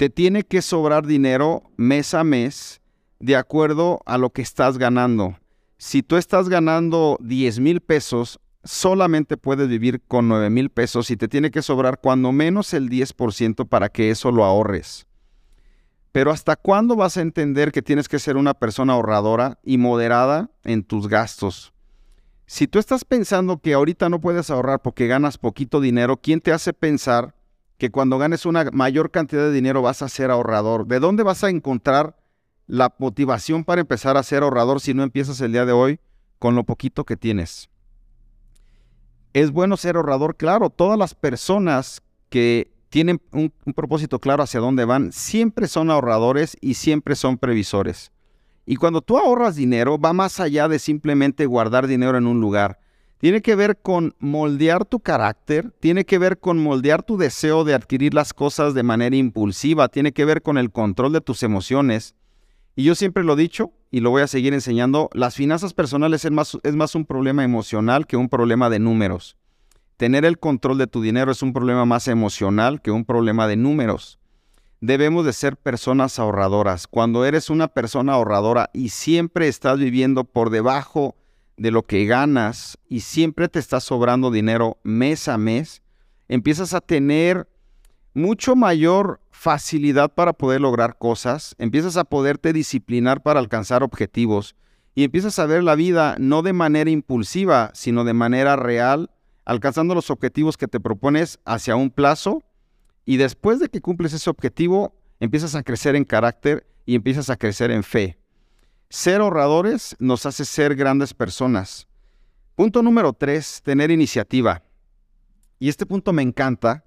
Te 0.00 0.08
tiene 0.08 0.44
que 0.44 0.62
sobrar 0.62 1.06
dinero 1.06 1.62
mes 1.76 2.14
a 2.14 2.24
mes 2.24 2.80
de 3.18 3.36
acuerdo 3.36 4.00
a 4.06 4.16
lo 4.16 4.30
que 4.30 4.40
estás 4.40 4.78
ganando. 4.78 5.36
Si 5.76 6.02
tú 6.02 6.16
estás 6.16 6.48
ganando 6.48 7.18
10 7.20 7.60
mil 7.60 7.82
pesos, 7.82 8.40
solamente 8.64 9.36
puedes 9.36 9.68
vivir 9.68 10.00
con 10.00 10.26
9 10.26 10.48
mil 10.48 10.70
pesos 10.70 11.10
y 11.10 11.18
te 11.18 11.28
tiene 11.28 11.50
que 11.50 11.60
sobrar 11.60 12.00
cuando 12.00 12.32
menos 12.32 12.72
el 12.72 12.88
10% 12.88 13.68
para 13.68 13.90
que 13.90 14.10
eso 14.10 14.32
lo 14.32 14.44
ahorres. 14.44 15.06
Pero 16.12 16.30
¿hasta 16.30 16.56
cuándo 16.56 16.96
vas 16.96 17.18
a 17.18 17.20
entender 17.20 17.70
que 17.70 17.82
tienes 17.82 18.08
que 18.08 18.20
ser 18.20 18.38
una 18.38 18.54
persona 18.54 18.94
ahorradora 18.94 19.58
y 19.62 19.76
moderada 19.76 20.50
en 20.64 20.82
tus 20.82 21.08
gastos? 21.08 21.74
Si 22.46 22.66
tú 22.66 22.78
estás 22.78 23.04
pensando 23.04 23.58
que 23.58 23.74
ahorita 23.74 24.08
no 24.08 24.18
puedes 24.18 24.48
ahorrar 24.48 24.80
porque 24.80 25.08
ganas 25.08 25.36
poquito 25.36 25.78
dinero, 25.78 26.16
¿quién 26.16 26.40
te 26.40 26.52
hace 26.52 26.72
pensar 26.72 27.34
que 27.80 27.90
cuando 27.90 28.18
ganes 28.18 28.44
una 28.44 28.70
mayor 28.72 29.10
cantidad 29.10 29.42
de 29.42 29.52
dinero 29.52 29.80
vas 29.80 30.02
a 30.02 30.08
ser 30.10 30.30
ahorrador? 30.30 30.86
¿De 30.86 31.00
dónde 31.00 31.22
vas 31.22 31.42
a 31.42 31.48
encontrar 31.48 32.14
la 32.66 32.94
motivación 32.98 33.64
para 33.64 33.80
empezar 33.80 34.18
a 34.18 34.22
ser 34.22 34.42
ahorrador 34.42 34.82
si 34.82 34.92
no 34.92 35.02
empiezas 35.02 35.40
el 35.40 35.52
día 35.52 35.64
de 35.64 35.72
hoy 35.72 35.98
con 36.38 36.54
lo 36.54 36.64
poquito 36.64 37.04
que 37.04 37.16
tienes? 37.16 37.70
Es 39.32 39.50
bueno 39.50 39.78
ser 39.78 39.96
ahorrador, 39.96 40.36
claro. 40.36 40.68
Todas 40.68 40.98
las 40.98 41.14
personas 41.14 42.02
que 42.28 42.70
tienen 42.90 43.22
un, 43.32 43.50
un 43.64 43.72
propósito 43.72 44.18
claro 44.18 44.42
hacia 44.42 44.60
dónde 44.60 44.84
van, 44.84 45.10
siempre 45.10 45.66
son 45.66 45.90
ahorradores 45.90 46.58
y 46.60 46.74
siempre 46.74 47.16
son 47.16 47.38
previsores. 47.38 48.12
Y 48.66 48.76
cuando 48.76 49.00
tú 49.00 49.16
ahorras 49.16 49.56
dinero, 49.56 49.98
va 49.98 50.12
más 50.12 50.38
allá 50.38 50.68
de 50.68 50.78
simplemente 50.78 51.46
guardar 51.46 51.86
dinero 51.86 52.18
en 52.18 52.26
un 52.26 52.42
lugar. 52.42 52.78
Tiene 53.20 53.42
que 53.42 53.54
ver 53.54 53.76
con 53.76 54.14
moldear 54.18 54.86
tu 54.86 55.00
carácter, 55.00 55.72
tiene 55.78 56.06
que 56.06 56.16
ver 56.16 56.38
con 56.38 56.56
moldear 56.56 57.02
tu 57.02 57.18
deseo 57.18 57.64
de 57.64 57.74
adquirir 57.74 58.14
las 58.14 58.32
cosas 58.32 58.72
de 58.72 58.82
manera 58.82 59.14
impulsiva, 59.14 59.88
tiene 59.88 60.12
que 60.12 60.24
ver 60.24 60.40
con 60.40 60.56
el 60.56 60.72
control 60.72 61.12
de 61.12 61.20
tus 61.20 61.42
emociones. 61.42 62.14
Y 62.76 62.84
yo 62.84 62.94
siempre 62.94 63.22
lo 63.22 63.34
he 63.34 63.36
dicho 63.36 63.72
y 63.90 64.00
lo 64.00 64.08
voy 64.08 64.22
a 64.22 64.26
seguir 64.26 64.54
enseñando, 64.54 65.10
las 65.12 65.34
finanzas 65.34 65.74
personales 65.74 66.24
es 66.24 66.30
más, 66.30 66.56
es 66.62 66.74
más 66.74 66.94
un 66.94 67.04
problema 67.04 67.44
emocional 67.44 68.06
que 68.06 68.16
un 68.16 68.30
problema 68.30 68.70
de 68.70 68.78
números. 68.78 69.36
Tener 69.98 70.24
el 70.24 70.38
control 70.38 70.78
de 70.78 70.86
tu 70.86 71.02
dinero 71.02 71.30
es 71.30 71.42
un 71.42 71.52
problema 71.52 71.84
más 71.84 72.08
emocional 72.08 72.80
que 72.80 72.90
un 72.90 73.04
problema 73.04 73.46
de 73.46 73.56
números. 73.56 74.18
Debemos 74.80 75.26
de 75.26 75.34
ser 75.34 75.58
personas 75.58 76.18
ahorradoras. 76.18 76.86
Cuando 76.86 77.26
eres 77.26 77.50
una 77.50 77.68
persona 77.68 78.14
ahorradora 78.14 78.70
y 78.72 78.88
siempre 78.88 79.46
estás 79.46 79.78
viviendo 79.78 80.24
por 80.24 80.48
debajo 80.48 81.16
de 81.60 81.70
lo 81.70 81.82
que 81.82 82.06
ganas 82.06 82.78
y 82.88 83.00
siempre 83.00 83.46
te 83.46 83.58
está 83.58 83.80
sobrando 83.80 84.30
dinero 84.30 84.78
mes 84.82 85.28
a 85.28 85.36
mes, 85.36 85.82
empiezas 86.26 86.72
a 86.72 86.80
tener 86.80 87.46
mucho 88.14 88.56
mayor 88.56 89.20
facilidad 89.30 90.14
para 90.14 90.32
poder 90.32 90.62
lograr 90.62 90.96
cosas, 90.96 91.54
empiezas 91.58 91.98
a 91.98 92.04
poderte 92.04 92.54
disciplinar 92.54 93.22
para 93.22 93.40
alcanzar 93.40 93.82
objetivos 93.82 94.56
y 94.94 95.04
empiezas 95.04 95.38
a 95.38 95.44
ver 95.44 95.62
la 95.62 95.74
vida 95.74 96.16
no 96.18 96.40
de 96.40 96.54
manera 96.54 96.88
impulsiva, 96.88 97.70
sino 97.74 98.04
de 98.04 98.14
manera 98.14 98.56
real, 98.56 99.10
alcanzando 99.44 99.94
los 99.94 100.08
objetivos 100.08 100.56
que 100.56 100.66
te 100.66 100.80
propones 100.80 101.40
hacia 101.44 101.76
un 101.76 101.90
plazo 101.90 102.42
y 103.04 103.18
después 103.18 103.60
de 103.60 103.68
que 103.68 103.82
cumples 103.82 104.14
ese 104.14 104.30
objetivo, 104.30 104.94
empiezas 105.20 105.54
a 105.54 105.62
crecer 105.62 105.94
en 105.94 106.04
carácter 106.04 106.66
y 106.86 106.94
empiezas 106.94 107.28
a 107.28 107.36
crecer 107.36 107.70
en 107.70 107.82
fe. 107.82 108.19
Ser 108.92 109.20
ahorradores 109.20 109.94
nos 110.00 110.26
hace 110.26 110.44
ser 110.44 110.74
grandes 110.74 111.14
personas. 111.14 111.86
Punto 112.56 112.82
número 112.82 113.12
tres, 113.12 113.62
tener 113.62 113.92
iniciativa. 113.92 114.64
Y 115.60 115.68
este 115.68 115.86
punto 115.86 116.12
me 116.12 116.22
encanta 116.22 116.84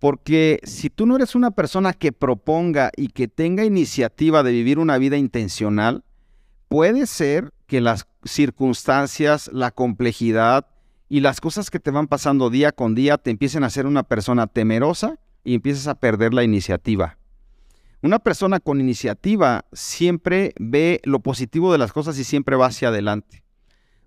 porque 0.00 0.58
si 0.64 0.90
tú 0.90 1.06
no 1.06 1.14
eres 1.14 1.36
una 1.36 1.52
persona 1.52 1.92
que 1.92 2.10
proponga 2.10 2.90
y 2.96 3.06
que 3.06 3.28
tenga 3.28 3.64
iniciativa 3.64 4.42
de 4.42 4.50
vivir 4.50 4.80
una 4.80 4.98
vida 4.98 5.16
intencional, 5.16 6.02
puede 6.66 7.06
ser 7.06 7.52
que 7.68 7.80
las 7.80 8.08
circunstancias, 8.24 9.48
la 9.52 9.70
complejidad 9.70 10.66
y 11.08 11.20
las 11.20 11.40
cosas 11.40 11.70
que 11.70 11.78
te 11.78 11.92
van 11.92 12.08
pasando 12.08 12.50
día 12.50 12.72
con 12.72 12.96
día 12.96 13.16
te 13.16 13.30
empiecen 13.30 13.62
a 13.62 13.70
ser 13.70 13.86
una 13.86 14.02
persona 14.02 14.48
temerosa 14.48 15.20
y 15.44 15.54
empieces 15.54 15.86
a 15.86 15.94
perder 15.94 16.34
la 16.34 16.42
iniciativa. 16.42 17.16
Una 18.04 18.18
persona 18.18 18.58
con 18.58 18.80
iniciativa 18.80 19.64
siempre 19.72 20.54
ve 20.58 21.00
lo 21.04 21.20
positivo 21.20 21.70
de 21.70 21.78
las 21.78 21.92
cosas 21.92 22.18
y 22.18 22.24
siempre 22.24 22.56
va 22.56 22.66
hacia 22.66 22.88
adelante. 22.88 23.44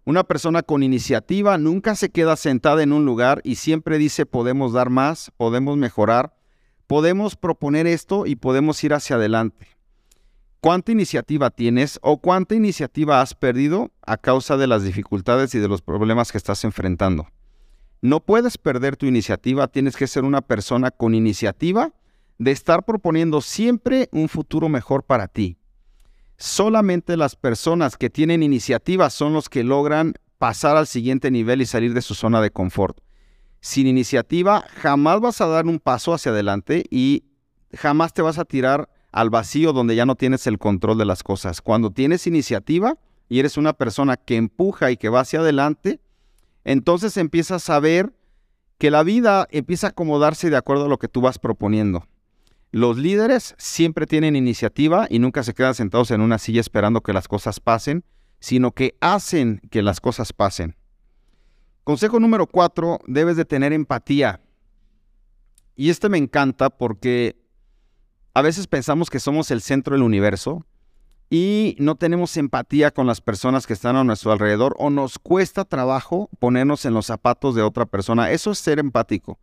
Una 0.04 0.26
persona 0.26 0.64
con 0.64 0.84
iniciativa 0.84 1.58
nunca 1.58 1.96
se 1.96 2.10
queda 2.10 2.36
sentada 2.36 2.84
en 2.84 2.92
un 2.92 3.06
lugar 3.06 3.40
y 3.46 3.56
siempre 3.56 3.98
dice 3.98 4.26
podemos 4.26 4.74
dar 4.74 4.90
más, 4.90 5.32
podemos 5.38 5.78
mejorar, 5.78 6.36
podemos 6.88 7.38
proponer 7.38 7.88
esto 7.88 8.26
y 8.26 8.36
podemos 8.36 8.84
ir 8.84 8.94
hacia 8.94 9.16
adelante. 9.16 9.66
¿Cuánta 10.60 10.92
iniciativa 10.92 11.50
tienes 11.50 11.98
o 12.02 12.18
cuánta 12.18 12.54
iniciativa 12.54 13.22
has 13.22 13.34
perdido 13.34 13.92
a 14.06 14.18
causa 14.18 14.58
de 14.58 14.68
las 14.68 14.84
dificultades 14.84 15.56
y 15.56 15.60
de 15.60 15.70
los 15.70 15.82
problemas 15.82 16.34
que 16.34 16.38
estás 16.38 16.66
enfrentando? 16.66 17.30
No 18.02 18.20
puedes 18.20 18.58
perder 18.58 18.98
tu 18.98 19.06
iniciativa, 19.06 19.70
tienes 19.70 19.96
que 19.96 20.08
ser 20.08 20.26
una 20.26 20.42
persona 20.42 20.92
con 20.92 21.16
iniciativa 21.16 21.94
de 22.38 22.52
estar 22.52 22.84
proponiendo 22.84 23.42
siempre 23.42 24.10
un 24.12 24.30
futuro 24.30 24.70
mejor 24.70 25.04
para 25.04 25.28
ti. 25.28 25.58
Solamente 26.38 27.16
las 27.16 27.36
personas 27.36 27.98
que 27.98 28.10
tienen 28.10 28.44
iniciativa 28.44 29.10
son 29.10 29.34
los 29.34 29.48
que 29.48 29.64
logran 29.64 30.16
pasar 30.38 30.76
al 30.76 30.88
siguiente 30.88 31.32
nivel 31.32 31.62
y 31.62 31.66
salir 31.66 31.94
de 31.94 32.02
su 32.02 32.14
zona 32.14 32.42
de 32.42 32.52
confort. 32.52 33.00
Sin 33.62 33.88
iniciativa 33.88 34.66
jamás 34.76 35.22
vas 35.22 35.42
a 35.42 35.48
dar 35.48 35.66
un 35.66 35.80
paso 35.80 36.14
hacia 36.14 36.32
adelante 36.32 36.84
y 36.90 37.24
jamás 37.74 38.14
te 38.14 38.22
vas 38.22 38.38
a 38.38 38.46
tirar 38.46 38.90
al 39.12 39.30
vacío 39.30 39.72
donde 39.72 39.96
ya 39.96 40.06
no 40.06 40.16
tienes 40.16 40.46
el 40.46 40.60
control 40.60 40.98
de 40.98 41.06
las 41.06 41.24
cosas. 41.24 41.62
Cuando 41.62 41.90
tienes 41.90 42.28
iniciativa 42.28 42.98
y 43.30 43.40
eres 43.40 43.58
una 43.58 43.74
persona 43.74 44.18
que 44.18 44.36
empuja 44.36 44.92
y 44.92 44.98
que 44.98 45.10
va 45.10 45.22
hacia 45.22 45.40
adelante, 45.40 46.02
entonces 46.66 47.16
empiezas 47.16 47.70
a 47.70 47.80
ver 47.80 48.14
que 48.78 48.92
la 48.92 49.04
vida 49.04 49.48
empieza 49.52 49.88
a 49.88 49.90
acomodarse 49.92 50.50
de 50.50 50.58
acuerdo 50.58 50.86
a 50.86 50.90
lo 50.90 51.00
que 51.00 51.08
tú 51.08 51.22
vas 51.22 51.40
proponiendo. 51.40 52.06
Los 52.72 52.98
líderes 52.98 53.56
siempre 53.58 54.06
tienen 54.06 54.36
iniciativa 54.36 55.08
y 55.10 55.20
nunca 55.20 55.44
se 55.44 55.54
quedan 55.54 55.76
sentados 55.76 56.12
en 56.12 56.22
una 56.22 56.38
silla 56.38 56.62
esperando 56.62 57.02
que 57.02 57.14
las 57.14 57.28
cosas 57.28 57.60
pasen, 57.60 58.04
sino 58.40 58.72
que 58.72 58.98
hacen 59.00 59.62
que 59.72 59.82
las 59.82 60.02
cosas 60.02 60.34
pasen. 60.34 60.76
Consejo 61.84 62.20
número 62.20 62.48
cuatro, 62.48 63.00
debes 63.08 63.38
de 63.38 63.46
tener 63.46 63.72
empatía. 63.72 64.42
Y 65.76 65.90
este 65.90 66.10
me 66.10 66.18
encanta 66.18 66.70
porque 66.70 67.38
a 68.34 68.42
veces 68.42 68.68
pensamos 68.68 69.10
que 69.10 69.20
somos 69.20 69.52
el 69.52 69.62
centro 69.62 69.96
del 69.96 70.04
universo 70.04 70.66
y 71.30 71.76
no 71.80 71.96
tenemos 71.96 72.36
empatía 72.38 72.92
con 72.92 73.08
las 73.08 73.22
personas 73.22 73.66
que 73.68 73.74
están 73.74 73.96
a 73.96 74.04
nuestro 74.04 74.32
alrededor 74.32 74.76
o 74.78 74.90
nos 74.90 75.18
cuesta 75.20 75.64
trabajo 75.64 76.30
ponernos 76.40 76.86
en 76.86 76.94
los 76.94 77.06
zapatos 77.06 77.56
de 77.56 77.62
otra 77.62 77.86
persona. 77.86 78.32
Eso 78.32 78.52
es 78.52 78.60
ser 78.60 78.80
empático 78.80 79.40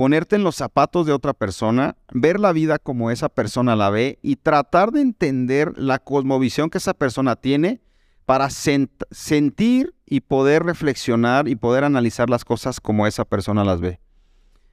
ponerte 0.00 0.34
en 0.36 0.44
los 0.44 0.56
zapatos 0.56 1.04
de 1.04 1.12
otra 1.12 1.34
persona, 1.34 1.94
ver 2.10 2.40
la 2.40 2.52
vida 2.52 2.78
como 2.78 3.10
esa 3.10 3.28
persona 3.28 3.76
la 3.76 3.90
ve 3.90 4.18
y 4.22 4.36
tratar 4.36 4.92
de 4.92 5.02
entender 5.02 5.74
la 5.76 5.98
cosmovisión 5.98 6.70
que 6.70 6.78
esa 6.78 6.94
persona 6.94 7.36
tiene 7.36 7.82
para 8.24 8.48
sentir 8.48 9.94
y 10.06 10.20
poder 10.20 10.62
reflexionar 10.62 11.48
y 11.48 11.54
poder 11.54 11.84
analizar 11.84 12.30
las 12.30 12.46
cosas 12.46 12.80
como 12.80 13.06
esa 13.06 13.26
persona 13.26 13.62
las 13.62 13.82
ve. 13.82 14.00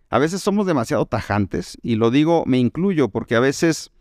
A 0.10 0.18
veces 0.18 0.42
somos 0.42 0.66
demasiado 0.66 1.06
tajantes 1.06 1.78
y 1.82 1.96
lo 1.96 2.10
digo, 2.10 2.46
me 2.46 2.60
incluyo, 2.60 3.10
porque 3.10 3.36
a 3.36 3.42
veces 3.42 3.92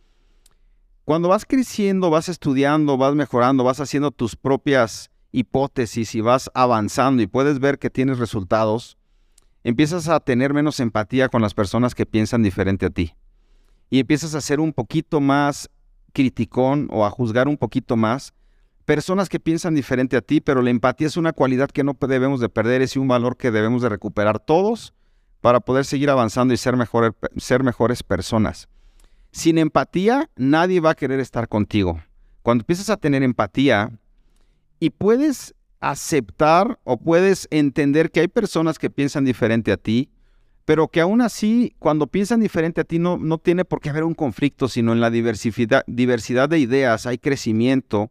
cuando 1.04 1.28
vas 1.28 1.44
creciendo, 1.44 2.08
vas 2.08 2.28
estudiando, 2.28 2.98
vas 2.98 3.16
mejorando, 3.16 3.64
vas 3.64 3.80
haciendo 3.80 4.12
tus 4.12 4.36
propias 4.36 5.10
hipótesis 5.32 6.14
y 6.14 6.20
vas 6.20 6.52
avanzando 6.54 7.20
y 7.20 7.26
puedes 7.26 7.58
ver 7.58 7.80
que 7.80 7.90
tienes 7.90 8.20
resultados, 8.20 8.96
empiezas 9.68 10.08
a 10.08 10.20
tener 10.20 10.54
menos 10.54 10.78
empatía 10.78 11.28
con 11.28 11.42
las 11.42 11.52
personas 11.52 11.96
que 11.96 12.06
piensan 12.06 12.40
diferente 12.40 12.86
a 12.86 12.90
ti. 12.90 13.14
Y 13.90 13.98
empiezas 13.98 14.36
a 14.36 14.40
ser 14.40 14.60
un 14.60 14.72
poquito 14.72 15.20
más 15.20 15.68
criticón 16.12 16.86
o 16.92 17.04
a 17.04 17.10
juzgar 17.10 17.48
un 17.48 17.56
poquito 17.56 17.96
más 17.96 18.32
personas 18.84 19.28
que 19.28 19.40
piensan 19.40 19.74
diferente 19.74 20.16
a 20.16 20.20
ti, 20.20 20.40
pero 20.40 20.62
la 20.62 20.70
empatía 20.70 21.08
es 21.08 21.16
una 21.16 21.32
cualidad 21.32 21.68
que 21.68 21.82
no 21.82 21.96
debemos 22.00 22.38
de 22.38 22.48
perder, 22.48 22.80
es 22.80 22.96
un 22.96 23.08
valor 23.08 23.36
que 23.36 23.50
debemos 23.50 23.82
de 23.82 23.88
recuperar 23.88 24.38
todos 24.38 24.94
para 25.40 25.58
poder 25.58 25.84
seguir 25.84 26.10
avanzando 26.10 26.54
y 26.54 26.56
ser, 26.56 26.76
ser 27.36 27.64
mejores 27.64 28.04
personas. 28.04 28.68
Sin 29.32 29.58
empatía, 29.58 30.30
nadie 30.36 30.78
va 30.78 30.90
a 30.90 30.94
querer 30.94 31.18
estar 31.18 31.48
contigo. 31.48 32.00
Cuando 32.42 32.62
empiezas 32.62 32.88
a 32.88 32.98
tener 32.98 33.24
empatía 33.24 33.90
y 34.78 34.90
puedes 34.90 35.55
aceptar 35.80 36.78
o 36.84 36.96
puedes 36.98 37.48
entender 37.50 38.10
que 38.10 38.20
hay 38.20 38.28
personas 38.28 38.78
que 38.78 38.90
piensan 38.90 39.24
diferente 39.24 39.72
a 39.72 39.76
ti, 39.76 40.10
pero 40.64 40.88
que 40.88 41.00
aún 41.00 41.20
así, 41.20 41.74
cuando 41.78 42.06
piensan 42.06 42.40
diferente 42.40 42.80
a 42.80 42.84
ti, 42.84 42.98
no, 42.98 43.18
no 43.18 43.38
tiene 43.38 43.64
por 43.64 43.80
qué 43.80 43.90
haber 43.90 44.04
un 44.04 44.14
conflicto, 44.14 44.68
sino 44.68 44.92
en 44.92 45.00
la 45.00 45.10
diversidad, 45.10 45.84
diversidad 45.86 46.48
de 46.48 46.58
ideas 46.58 47.06
hay 47.06 47.18
crecimiento 47.18 48.10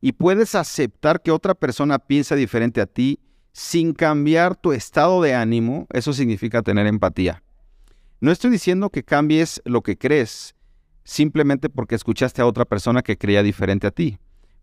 y 0.00 0.12
puedes 0.12 0.54
aceptar 0.54 1.22
que 1.22 1.32
otra 1.32 1.54
persona 1.54 1.98
piensa 1.98 2.36
diferente 2.36 2.80
a 2.80 2.86
ti 2.86 3.18
sin 3.52 3.92
cambiar 3.92 4.54
tu 4.54 4.72
estado 4.72 5.20
de 5.20 5.34
ánimo, 5.34 5.88
eso 5.92 6.12
significa 6.12 6.62
tener 6.62 6.86
empatía. 6.86 7.42
No 8.20 8.30
estoy 8.30 8.50
diciendo 8.50 8.90
que 8.90 9.02
cambies 9.02 9.60
lo 9.64 9.82
que 9.82 9.98
crees 9.98 10.54
simplemente 11.02 11.68
porque 11.68 11.94
escuchaste 11.94 12.42
a 12.42 12.46
otra 12.46 12.64
persona 12.64 13.02
que 13.02 13.16
creía 13.16 13.42
diferente 13.42 13.86
a 13.86 13.90
ti. 13.90 14.18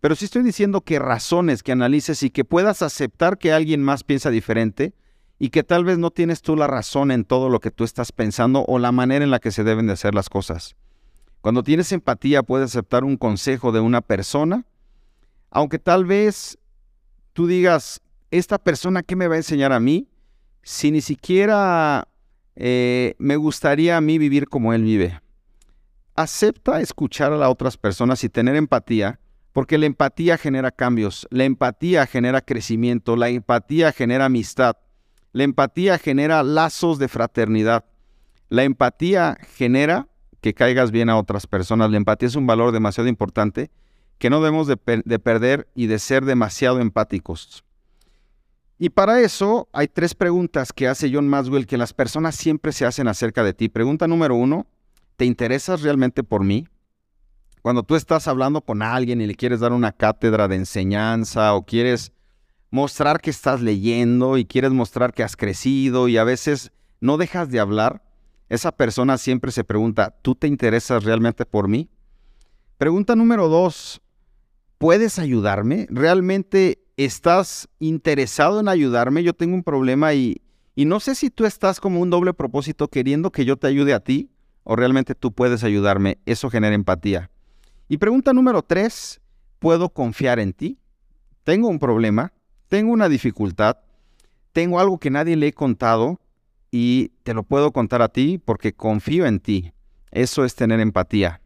Pero 0.06 0.14
sí 0.14 0.26
estoy 0.26 0.44
diciendo 0.44 0.82
que 0.82 1.00
razones, 1.00 1.64
que 1.64 1.72
analices 1.72 2.22
y 2.22 2.30
que 2.30 2.44
puedas 2.44 2.80
aceptar 2.80 3.38
que 3.38 3.52
alguien 3.52 3.82
más 3.82 4.04
piensa 4.04 4.30
diferente 4.30 4.94
y 5.36 5.48
que 5.48 5.64
tal 5.64 5.84
vez 5.84 5.98
no 5.98 6.12
tienes 6.12 6.42
tú 6.42 6.54
la 6.54 6.68
razón 6.68 7.10
en 7.10 7.24
todo 7.24 7.48
lo 7.48 7.58
que 7.58 7.72
tú 7.72 7.82
estás 7.82 8.12
pensando 8.12 8.64
o 8.68 8.78
la 8.78 8.92
manera 8.92 9.24
en 9.24 9.32
la 9.32 9.40
que 9.40 9.50
se 9.50 9.64
deben 9.64 9.88
de 9.88 9.94
hacer 9.94 10.14
las 10.14 10.28
cosas. 10.28 10.76
Cuando 11.40 11.64
tienes 11.64 11.90
empatía 11.90 12.44
puedes 12.44 12.70
aceptar 12.70 13.02
un 13.02 13.16
consejo 13.16 13.72
de 13.72 13.80
una 13.80 14.00
persona, 14.00 14.64
aunque 15.50 15.80
tal 15.80 16.04
vez 16.04 16.56
tú 17.32 17.48
digas, 17.48 18.00
esta 18.30 18.58
persona, 18.58 19.02
¿qué 19.02 19.16
me 19.16 19.26
va 19.26 19.34
a 19.34 19.38
enseñar 19.38 19.72
a 19.72 19.80
mí? 19.80 20.06
Si 20.62 20.92
ni 20.92 21.00
siquiera 21.00 22.06
eh, 22.54 23.16
me 23.18 23.34
gustaría 23.34 23.96
a 23.96 24.00
mí 24.00 24.18
vivir 24.18 24.46
como 24.46 24.72
él 24.72 24.84
vive. 24.84 25.20
Acepta 26.14 26.80
escuchar 26.80 27.32
a 27.32 27.36
las 27.36 27.50
otras 27.50 27.76
personas 27.76 28.22
y 28.22 28.28
tener 28.28 28.54
empatía 28.54 29.18
porque 29.56 29.78
la 29.78 29.86
empatía 29.86 30.36
genera 30.36 30.70
cambios, 30.70 31.26
la 31.30 31.44
empatía 31.44 32.06
genera 32.06 32.42
crecimiento, 32.42 33.16
la 33.16 33.30
empatía 33.30 33.90
genera 33.90 34.26
amistad, 34.26 34.76
la 35.32 35.44
empatía 35.44 35.96
genera 35.96 36.42
lazos 36.42 36.98
de 36.98 37.08
fraternidad, 37.08 37.86
la 38.50 38.64
empatía 38.64 39.38
genera 39.56 40.08
que 40.42 40.52
caigas 40.52 40.90
bien 40.90 41.08
a 41.08 41.16
otras 41.16 41.46
personas. 41.46 41.90
La 41.90 41.96
empatía 41.96 42.28
es 42.28 42.36
un 42.36 42.46
valor 42.46 42.70
demasiado 42.70 43.08
importante 43.08 43.70
que 44.18 44.28
no 44.28 44.42
debemos 44.42 44.66
de, 44.66 44.76
de 45.02 45.18
perder 45.18 45.68
y 45.74 45.86
de 45.86 46.00
ser 46.00 46.26
demasiado 46.26 46.78
empáticos. 46.78 47.64
Y 48.78 48.90
para 48.90 49.22
eso 49.22 49.70
hay 49.72 49.88
tres 49.88 50.14
preguntas 50.14 50.74
que 50.74 50.86
hace 50.86 51.10
John 51.10 51.28
Maswell 51.28 51.66
que 51.66 51.78
las 51.78 51.94
personas 51.94 52.36
siempre 52.36 52.72
se 52.72 52.84
hacen 52.84 53.08
acerca 53.08 53.42
de 53.42 53.54
ti. 53.54 53.70
Pregunta 53.70 54.06
número 54.06 54.34
uno, 54.34 54.66
¿te 55.16 55.24
interesas 55.24 55.80
realmente 55.80 56.22
por 56.22 56.44
mí? 56.44 56.68
Cuando 57.66 57.82
tú 57.82 57.96
estás 57.96 58.28
hablando 58.28 58.60
con 58.60 58.80
alguien 58.80 59.20
y 59.20 59.26
le 59.26 59.34
quieres 59.34 59.58
dar 59.58 59.72
una 59.72 59.90
cátedra 59.90 60.46
de 60.46 60.54
enseñanza 60.54 61.52
o 61.54 61.66
quieres 61.66 62.12
mostrar 62.70 63.20
que 63.20 63.30
estás 63.30 63.60
leyendo 63.60 64.38
y 64.38 64.44
quieres 64.44 64.70
mostrar 64.70 65.12
que 65.12 65.24
has 65.24 65.34
crecido 65.34 66.06
y 66.06 66.16
a 66.16 66.22
veces 66.22 66.70
no 67.00 67.16
dejas 67.16 67.50
de 67.50 67.58
hablar, 67.58 68.04
esa 68.48 68.70
persona 68.70 69.18
siempre 69.18 69.50
se 69.50 69.64
pregunta, 69.64 70.14
¿tú 70.22 70.36
te 70.36 70.46
interesas 70.46 71.02
realmente 71.02 71.44
por 71.44 71.66
mí? 71.66 71.90
Pregunta 72.78 73.16
número 73.16 73.48
dos, 73.48 74.00
¿puedes 74.78 75.18
ayudarme? 75.18 75.88
¿Realmente 75.90 76.78
estás 76.96 77.68
interesado 77.80 78.60
en 78.60 78.68
ayudarme? 78.68 79.24
Yo 79.24 79.32
tengo 79.32 79.56
un 79.56 79.64
problema 79.64 80.14
y, 80.14 80.40
y 80.76 80.84
no 80.84 81.00
sé 81.00 81.16
si 81.16 81.30
tú 81.30 81.44
estás 81.44 81.80
como 81.80 81.98
un 81.98 82.10
doble 82.10 82.32
propósito 82.32 82.86
queriendo 82.86 83.32
que 83.32 83.44
yo 83.44 83.56
te 83.56 83.66
ayude 83.66 83.92
a 83.92 83.98
ti 83.98 84.30
o 84.62 84.76
realmente 84.76 85.16
tú 85.16 85.32
puedes 85.32 85.64
ayudarme. 85.64 86.18
Eso 86.26 86.48
genera 86.48 86.76
empatía. 86.76 87.28
Y 87.88 87.98
pregunta 87.98 88.32
número 88.32 88.62
tres, 88.62 89.20
¿puedo 89.60 89.90
confiar 89.90 90.40
en 90.40 90.52
ti? 90.52 90.80
Tengo 91.44 91.68
un 91.68 91.78
problema, 91.78 92.32
tengo 92.66 92.92
una 92.92 93.08
dificultad, 93.08 93.76
tengo 94.52 94.80
algo 94.80 94.98
que 94.98 95.10
nadie 95.10 95.36
le 95.36 95.48
he 95.48 95.52
contado 95.52 96.20
y 96.72 97.10
te 97.22 97.32
lo 97.32 97.44
puedo 97.44 97.72
contar 97.72 98.02
a 98.02 98.08
ti 98.08 98.38
porque 98.38 98.74
confío 98.74 99.24
en 99.26 99.38
ti. 99.38 99.72
Eso 100.10 100.44
es 100.44 100.56
tener 100.56 100.80
empatía. 100.80 101.40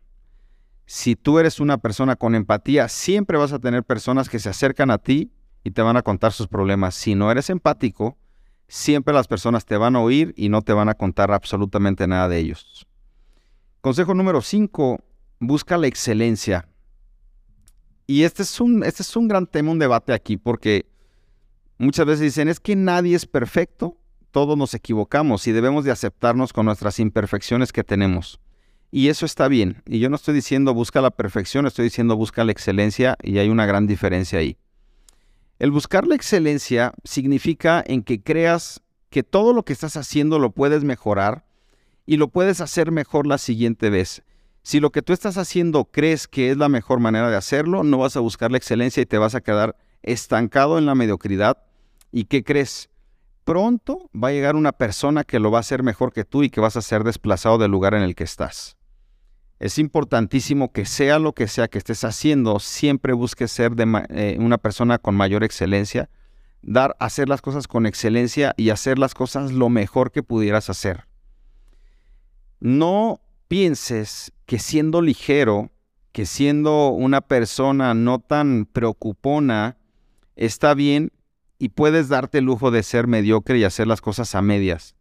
Si 0.86 1.14
tú 1.14 1.38
eres 1.38 1.60
una 1.60 1.76
persona 1.78 2.16
con 2.16 2.34
empatía, 2.34 2.88
siempre 2.88 3.36
vas 3.36 3.52
a 3.52 3.58
tener 3.58 3.84
personas 3.84 4.30
que 4.30 4.38
se 4.38 4.48
acercan 4.48 4.90
a 4.90 4.98
ti 4.98 5.32
y 5.62 5.72
te 5.72 5.82
van 5.82 5.98
a 5.98 6.02
contar 6.02 6.32
sus 6.32 6.48
problemas. 6.48 6.94
Si 6.94 7.14
no 7.14 7.30
eres 7.30 7.50
empático, 7.50 8.16
siempre 8.66 9.12
las 9.12 9.28
personas 9.28 9.66
te 9.66 9.76
van 9.76 9.94
a 9.94 10.00
oír 10.00 10.32
y 10.36 10.48
no 10.48 10.62
te 10.62 10.72
van 10.72 10.88
a 10.88 10.94
contar 10.94 11.32
absolutamente 11.32 12.06
nada 12.06 12.28
de 12.28 12.38
ellos. 12.38 12.86
Consejo 13.82 14.14
número 14.14 14.40
5, 14.40 15.04
busca 15.40 15.76
la 15.78 15.88
excelencia. 15.88 16.68
Y 18.06 18.22
este 18.24 18.42
es, 18.42 18.60
un, 18.60 18.84
este 18.84 19.02
es 19.02 19.16
un 19.16 19.26
gran 19.26 19.46
tema, 19.46 19.72
un 19.72 19.78
debate 19.78 20.12
aquí, 20.12 20.36
porque 20.36 20.86
muchas 21.78 22.06
veces 22.06 22.20
dicen, 22.20 22.48
es 22.48 22.60
que 22.60 22.76
nadie 22.76 23.16
es 23.16 23.26
perfecto, 23.26 23.96
todos 24.30 24.56
nos 24.56 24.74
equivocamos 24.74 25.46
y 25.46 25.52
debemos 25.52 25.84
de 25.84 25.90
aceptarnos 25.90 26.52
con 26.52 26.66
nuestras 26.66 27.00
imperfecciones 27.00 27.72
que 27.72 27.82
tenemos. 27.82 28.38
Y 28.92 29.08
eso 29.08 29.24
está 29.24 29.48
bien. 29.48 29.82
Y 29.86 30.00
yo 30.00 30.10
no 30.10 30.16
estoy 30.16 30.34
diciendo 30.34 30.74
busca 30.74 31.00
la 31.00 31.10
perfección, 31.10 31.66
estoy 31.66 31.84
diciendo 31.84 32.16
busca 32.16 32.44
la 32.44 32.52
excelencia 32.52 33.16
y 33.22 33.38
hay 33.38 33.48
una 33.48 33.66
gran 33.66 33.86
diferencia 33.86 34.40
ahí. 34.40 34.56
El 35.58 35.70
buscar 35.70 36.06
la 36.06 36.16
excelencia 36.16 36.92
significa 37.04 37.84
en 37.86 38.02
que 38.02 38.22
creas 38.22 38.82
que 39.08 39.22
todo 39.22 39.52
lo 39.52 39.64
que 39.64 39.72
estás 39.72 39.96
haciendo 39.96 40.38
lo 40.38 40.50
puedes 40.50 40.82
mejorar 40.84 41.44
y 42.06 42.16
lo 42.16 42.28
puedes 42.28 42.60
hacer 42.60 42.90
mejor 42.90 43.26
la 43.26 43.38
siguiente 43.38 43.90
vez. 43.90 44.22
Si 44.62 44.80
lo 44.80 44.90
que 44.90 45.02
tú 45.02 45.12
estás 45.12 45.36
haciendo 45.38 45.86
crees 45.86 46.28
que 46.28 46.50
es 46.50 46.56
la 46.56 46.68
mejor 46.68 47.00
manera 47.00 47.30
de 47.30 47.36
hacerlo, 47.36 47.82
no 47.82 47.98
vas 47.98 48.16
a 48.16 48.20
buscar 48.20 48.50
la 48.50 48.58
excelencia 48.58 49.02
y 49.02 49.06
te 49.06 49.18
vas 49.18 49.34
a 49.34 49.40
quedar 49.40 49.76
estancado 50.02 50.78
en 50.78 50.86
la 50.86 50.94
mediocridad. 50.94 51.58
¿Y 52.12 52.24
qué 52.24 52.44
crees? 52.44 52.90
pronto 53.50 54.08
va 54.14 54.28
a 54.28 54.30
llegar 54.30 54.54
una 54.54 54.70
persona 54.70 55.24
que 55.24 55.40
lo 55.40 55.50
va 55.50 55.58
a 55.58 55.60
hacer 55.60 55.82
mejor 55.82 56.12
que 56.12 56.24
tú 56.24 56.44
y 56.44 56.50
que 56.50 56.60
vas 56.60 56.76
a 56.76 56.82
ser 56.82 57.02
desplazado 57.02 57.58
del 57.58 57.72
lugar 57.72 57.94
en 57.94 58.02
el 58.02 58.14
que 58.14 58.22
estás. 58.22 58.76
Es 59.58 59.76
importantísimo 59.78 60.72
que 60.72 60.86
sea 60.86 61.18
lo 61.18 61.32
que 61.32 61.48
sea 61.48 61.66
que 61.66 61.78
estés 61.78 62.04
haciendo, 62.04 62.60
siempre 62.60 63.12
busques 63.12 63.50
ser 63.50 63.72
eh, 64.10 64.36
una 64.38 64.58
persona 64.58 64.98
con 64.98 65.16
mayor 65.16 65.42
excelencia, 65.42 66.08
dar, 66.62 66.94
hacer 67.00 67.28
las 67.28 67.42
cosas 67.42 67.66
con 67.66 67.86
excelencia 67.86 68.54
y 68.56 68.70
hacer 68.70 69.00
las 69.00 69.14
cosas 69.14 69.50
lo 69.50 69.68
mejor 69.68 70.12
que 70.12 70.22
pudieras 70.22 70.70
hacer. 70.70 71.08
No 72.60 73.20
pienses 73.50 74.30
que 74.46 74.60
siendo 74.60 75.02
ligero, 75.02 75.72
que 76.12 76.24
siendo 76.24 76.90
una 76.90 77.20
persona 77.20 77.94
no 77.94 78.20
tan 78.20 78.64
preocupona, 78.64 79.76
está 80.36 80.72
bien 80.74 81.10
y 81.58 81.70
puedes 81.70 82.08
darte 82.08 82.38
el 82.38 82.44
lujo 82.44 82.70
de 82.70 82.84
ser 82.84 83.08
mediocre 83.08 83.58
y 83.58 83.64
hacer 83.64 83.88
las 83.88 84.00
cosas 84.00 84.36
a 84.36 84.40
medias. 84.40 84.94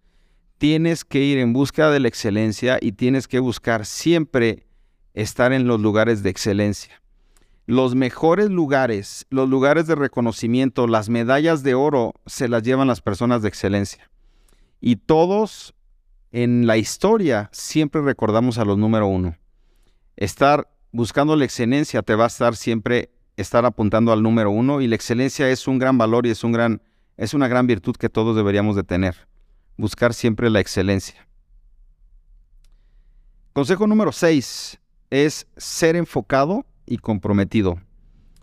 Tienes 0.58 1.06
que 1.06 1.22
ir 1.22 1.38
en 1.38 1.54
busca 1.54 1.92
de 1.92 2.00
la 2.00 2.08
excelencia 2.08 2.80
y 2.82 2.94
tienes 2.94 3.28
que 3.28 3.38
buscar 3.38 3.86
siempre 3.86 4.66
estar 5.14 5.54
en 5.54 5.68
los 5.68 5.80
lugares 5.80 6.24
de 6.24 6.32
excelencia. 6.32 7.04
Los 7.68 7.94
mejores 7.94 8.50
lugares, 8.50 9.28
los 9.30 9.48
lugares 9.48 9.86
de 9.86 9.94
reconocimiento, 9.94 10.88
las 10.88 11.08
medallas 11.08 11.62
de 11.62 11.76
oro 11.76 12.16
se 12.26 12.50
las 12.50 12.64
llevan 12.64 12.88
las 12.88 13.02
personas 13.02 13.44
de 13.44 13.50
excelencia. 13.50 14.10
Y 14.82 14.96
todos 14.96 15.76
en 16.32 16.68
la 16.68 16.78
historia 16.78 17.50
siempre 17.52 18.02
recordamos 18.02 18.58
a 18.58 18.66
los 18.66 18.78
número 18.78 19.08
uno. 19.08 19.38
Estar 20.16 20.70
buscando 20.92 21.36
la 21.36 21.46
excelencia 21.46 22.02
te 22.02 22.16
va 22.16 22.26
a 22.26 22.28
estar 22.28 22.56
siempre 22.56 23.12
estar 23.38 23.66
apuntando 23.66 24.12
al 24.12 24.22
número 24.22 24.52
uno 24.52 24.82
y 24.82 24.88
la 24.88 24.96
excelencia 24.96 25.50
es 25.50 25.68
un 25.68 25.80
gran 25.80 25.98
valor 25.98 26.26
y 26.26 26.32
es, 26.32 26.44
un 26.44 26.52
gran, 26.52 26.82
es 27.18 27.34
una 27.34 27.48
gran 27.48 27.68
virtud 27.68 27.96
que 27.96 28.10
todos 28.10 28.36
deberíamos 28.36 28.76
de 28.76 28.84
tener. 28.84 29.28
Buscar 29.78 30.14
siempre 30.14 30.50
la 30.50 30.60
excelencia. 30.60 31.28
Consejo 33.54 33.88
número 33.88 34.12
seis 34.12 34.80
es 35.10 35.48
ser 35.58 35.96
enfocado 35.96 36.66
y 36.86 36.98
comprometido. 36.98 37.80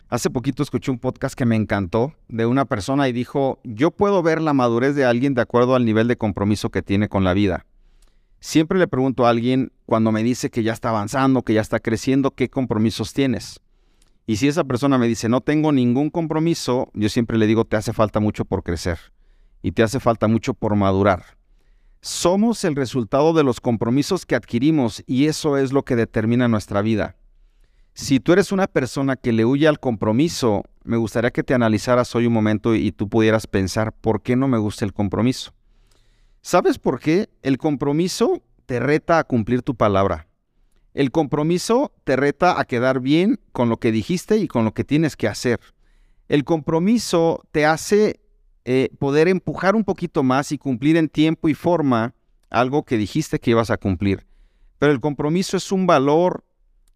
Hace 0.09 0.31
poquito 0.31 0.62
escuché 0.62 0.90
un 0.90 0.99
podcast 0.99 1.35
que 1.35 1.46
me 1.46 1.57
encantó 1.57 2.14
de 2.29 2.46
una 2.46 2.64
persona 2.64 3.09
y 3.09 3.12
dijo, 3.12 3.59
yo 3.64 3.90
puedo 3.90 4.22
ver 4.22 4.40
la 4.40 4.53
madurez 4.53 4.94
de 4.94 5.05
alguien 5.05 5.35
de 5.35 5.42
acuerdo 5.42 5.75
al 5.75 5.85
nivel 5.85 6.07
de 6.09 6.16
compromiso 6.16 6.70
que 6.70 6.83
tiene 6.83 7.09
con 7.09 7.25
la 7.25 7.35
vida. 7.35 7.66
Siempre 8.40 8.79
le 8.79 8.87
pregunto 8.87 9.27
a 9.27 9.31
alguien 9.31 9.72
cuando 9.87 10.12
me 10.12 10.22
dice 10.22 10.51
que 10.51 10.62
ya 10.62 10.72
está 10.72 10.90
avanzando, 10.90 11.42
que 11.42 11.55
ya 11.55 11.61
está 11.61 11.81
creciendo, 11.81 12.33
¿qué 12.33 12.49
compromisos 12.49 13.12
tienes? 13.12 13.61
Y 14.27 14.37
si 14.37 14.49
esa 14.49 14.64
persona 14.64 14.99
me 14.99 15.07
dice, 15.07 15.29
no 15.29 15.40
tengo 15.40 15.72
ningún 15.72 16.11
compromiso, 16.11 16.90
yo 16.94 17.09
siempre 17.09 17.38
le 17.38 17.46
digo, 17.46 17.64
te 17.64 17.77
hace 17.77 17.92
falta 17.92 18.20
mucho 18.20 18.44
por 18.44 18.62
crecer 18.62 18.99
y 19.62 19.72
te 19.72 19.83
hace 19.83 20.01
falta 20.01 20.27
mucho 20.27 20.55
por 20.55 20.75
madurar. 20.75 21.37
Somos 22.01 22.64
el 22.64 22.77
resultado 22.77 23.33
de 23.33 23.42
los 23.42 23.61
compromisos 23.61 24.27
que 24.27 24.37
adquirimos 24.37 25.03
y 25.07 25.27
eso 25.27 25.57
es 25.57 25.72
lo 25.72 25.85
que 25.85 25.96
determina 25.96 26.49
nuestra 26.49 26.83
vida. 26.83 27.16
Si 27.94 28.20
tú 28.20 28.33
eres 28.33 28.53
una 28.53 28.66
persona 28.66 29.16
que 29.16 29.33
le 29.33 29.44
huye 29.44 29.66
al 29.66 29.81
compromiso, 29.81 30.64
me 30.85 30.99
gustaría 30.99 31.31
que 31.31 31.42
te 31.42 31.55
analizaras 31.55 32.14
hoy 32.14 32.27
un 32.27 32.33
momento 32.33 32.75
y 32.75 32.92
tú 32.92 33.09
pudieras 33.09 33.46
pensar, 33.46 33.92
¿por 33.92 34.22
qué 34.22 34.37
no 34.37 34.49
me 34.49 34.59
gusta 34.59 34.85
el 34.85 34.92
compromiso? 34.92 35.53
¿Sabes 36.47 36.79
por 36.79 37.01
qué? 37.01 37.29
El 37.43 37.59
compromiso 37.59 38.41
te 38.67 38.79
reta 38.79 39.19
a 39.19 39.25
cumplir 39.25 39.63
tu 39.63 39.75
palabra. 39.75 40.29
El 40.95 41.11
compromiso 41.11 41.93
te 42.05 42.15
reta 42.15 42.61
a 42.61 42.65
quedar 42.67 43.01
bien 43.01 43.41
con 43.51 43.69
lo 43.69 43.79
que 43.79 43.91
dijiste 43.91 44.37
y 44.37 44.47
con 44.47 44.65
lo 44.65 44.73
que 44.73 44.85
tienes 44.85 45.17
que 45.17 45.27
hacer. 45.27 45.59
El 46.29 46.45
compromiso 46.45 47.43
te 47.51 47.67
hace 47.67 48.21
eh, 48.65 48.91
poder 49.01 49.27
empujar 49.27 49.75
un 49.75 49.83
poquito 49.83 50.23
más 50.23 50.53
y 50.53 50.59
cumplir 50.59 50.97
en 50.97 51.09
tiempo 51.09 51.49
y 51.49 51.55
forma 51.55 52.15
algo 52.49 52.85
que 52.85 52.97
dijiste 52.97 53.41
que 53.41 53.51
ibas 53.51 53.73
a 53.73 53.77
cumplir. 53.77 54.25
Pero 54.79 54.93
el 54.93 55.01
compromiso 55.01 55.57
es 55.57 55.73
un 55.73 55.89
valor 55.89 56.45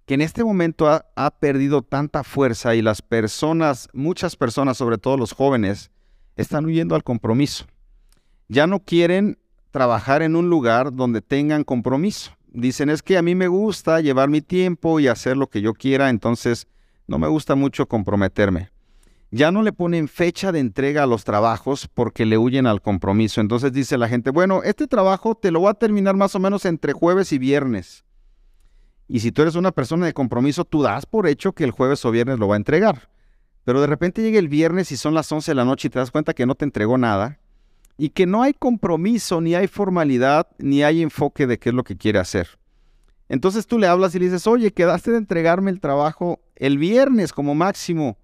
que 0.06 0.14
en 0.14 0.20
este 0.20 0.44
momento 0.44 0.88
ha, 0.88 1.06
ha 1.16 1.32
perdido 1.32 1.82
tanta 1.82 2.22
fuerza 2.22 2.76
y 2.76 2.82
las 2.82 3.02
personas, 3.02 3.88
muchas 3.92 4.36
personas, 4.36 4.76
sobre 4.76 4.98
todo 4.98 5.16
los 5.16 5.32
jóvenes, 5.32 5.90
están 6.36 6.66
huyendo 6.66 6.94
al 6.94 7.02
compromiso. 7.02 7.66
Ya 8.46 8.68
no 8.68 8.80
quieren 8.84 9.39
trabajar 9.70 10.22
en 10.22 10.36
un 10.36 10.50
lugar 10.50 10.94
donde 10.94 11.20
tengan 11.20 11.64
compromiso 11.64 12.32
dicen 12.52 12.90
es 12.90 13.02
que 13.02 13.16
a 13.16 13.22
mí 13.22 13.34
me 13.34 13.48
gusta 13.48 14.00
llevar 14.00 14.28
mi 14.28 14.40
tiempo 14.40 15.00
y 15.00 15.08
hacer 15.08 15.36
lo 15.36 15.48
que 15.48 15.60
yo 15.60 15.74
quiera, 15.74 16.10
entonces 16.10 16.66
no 17.06 17.18
me 17.18 17.28
gusta 17.28 17.54
mucho 17.54 17.86
comprometerme. 17.86 18.70
Ya 19.32 19.52
no 19.52 19.62
le 19.62 19.72
ponen 19.72 20.08
fecha 20.08 20.50
de 20.50 20.58
entrega 20.58 21.04
a 21.04 21.06
los 21.06 21.22
trabajos 21.22 21.88
porque 21.92 22.26
le 22.26 22.36
huyen 22.36 22.66
al 22.66 22.82
compromiso. 22.82 23.40
Entonces 23.40 23.72
dice 23.72 23.96
la 23.96 24.08
gente, 24.08 24.30
bueno, 24.30 24.62
este 24.64 24.88
trabajo 24.88 25.36
te 25.36 25.52
lo 25.52 25.60
voy 25.60 25.70
a 25.70 25.74
terminar 25.74 26.16
más 26.16 26.34
o 26.34 26.40
menos 26.40 26.64
entre 26.64 26.92
jueves 26.92 27.32
y 27.32 27.38
viernes. 27.38 28.04
Y 29.06 29.20
si 29.20 29.30
tú 29.30 29.42
eres 29.42 29.54
una 29.54 29.70
persona 29.70 30.06
de 30.06 30.12
compromiso, 30.12 30.64
tú 30.64 30.82
das 30.82 31.06
por 31.06 31.28
hecho 31.28 31.52
que 31.52 31.62
el 31.62 31.70
jueves 31.70 32.04
o 32.04 32.10
viernes 32.10 32.40
lo 32.40 32.48
va 32.48 32.54
a 32.54 32.58
entregar. 32.58 33.08
Pero 33.64 33.80
de 33.80 33.86
repente 33.86 34.22
llega 34.22 34.38
el 34.40 34.48
viernes 34.48 34.90
y 34.90 34.96
son 34.96 35.14
las 35.14 35.30
11 35.30 35.52
de 35.52 35.54
la 35.54 35.64
noche 35.64 35.88
y 35.88 35.90
te 35.90 36.00
das 36.00 36.10
cuenta 36.10 36.34
que 36.34 36.46
no 36.46 36.56
te 36.56 36.64
entregó 36.64 36.98
nada 36.98 37.39
y 38.00 38.08
que 38.08 38.24
no 38.24 38.42
hay 38.42 38.54
compromiso, 38.54 39.42
ni 39.42 39.54
hay 39.54 39.66
formalidad, 39.66 40.46
ni 40.56 40.82
hay 40.82 41.02
enfoque 41.02 41.46
de 41.46 41.58
qué 41.58 41.68
es 41.68 41.74
lo 41.74 41.84
que 41.84 41.98
quiere 41.98 42.18
hacer. 42.18 42.58
Entonces 43.28 43.66
tú 43.66 43.78
le 43.78 43.88
hablas 43.88 44.14
y 44.14 44.18
le 44.18 44.24
dices, 44.24 44.46
oye, 44.46 44.72
quedaste 44.72 45.10
de 45.10 45.18
entregarme 45.18 45.70
el 45.70 45.80
trabajo 45.80 46.40
el 46.56 46.78
viernes 46.78 47.34
como 47.34 47.54
máximo. 47.54 48.16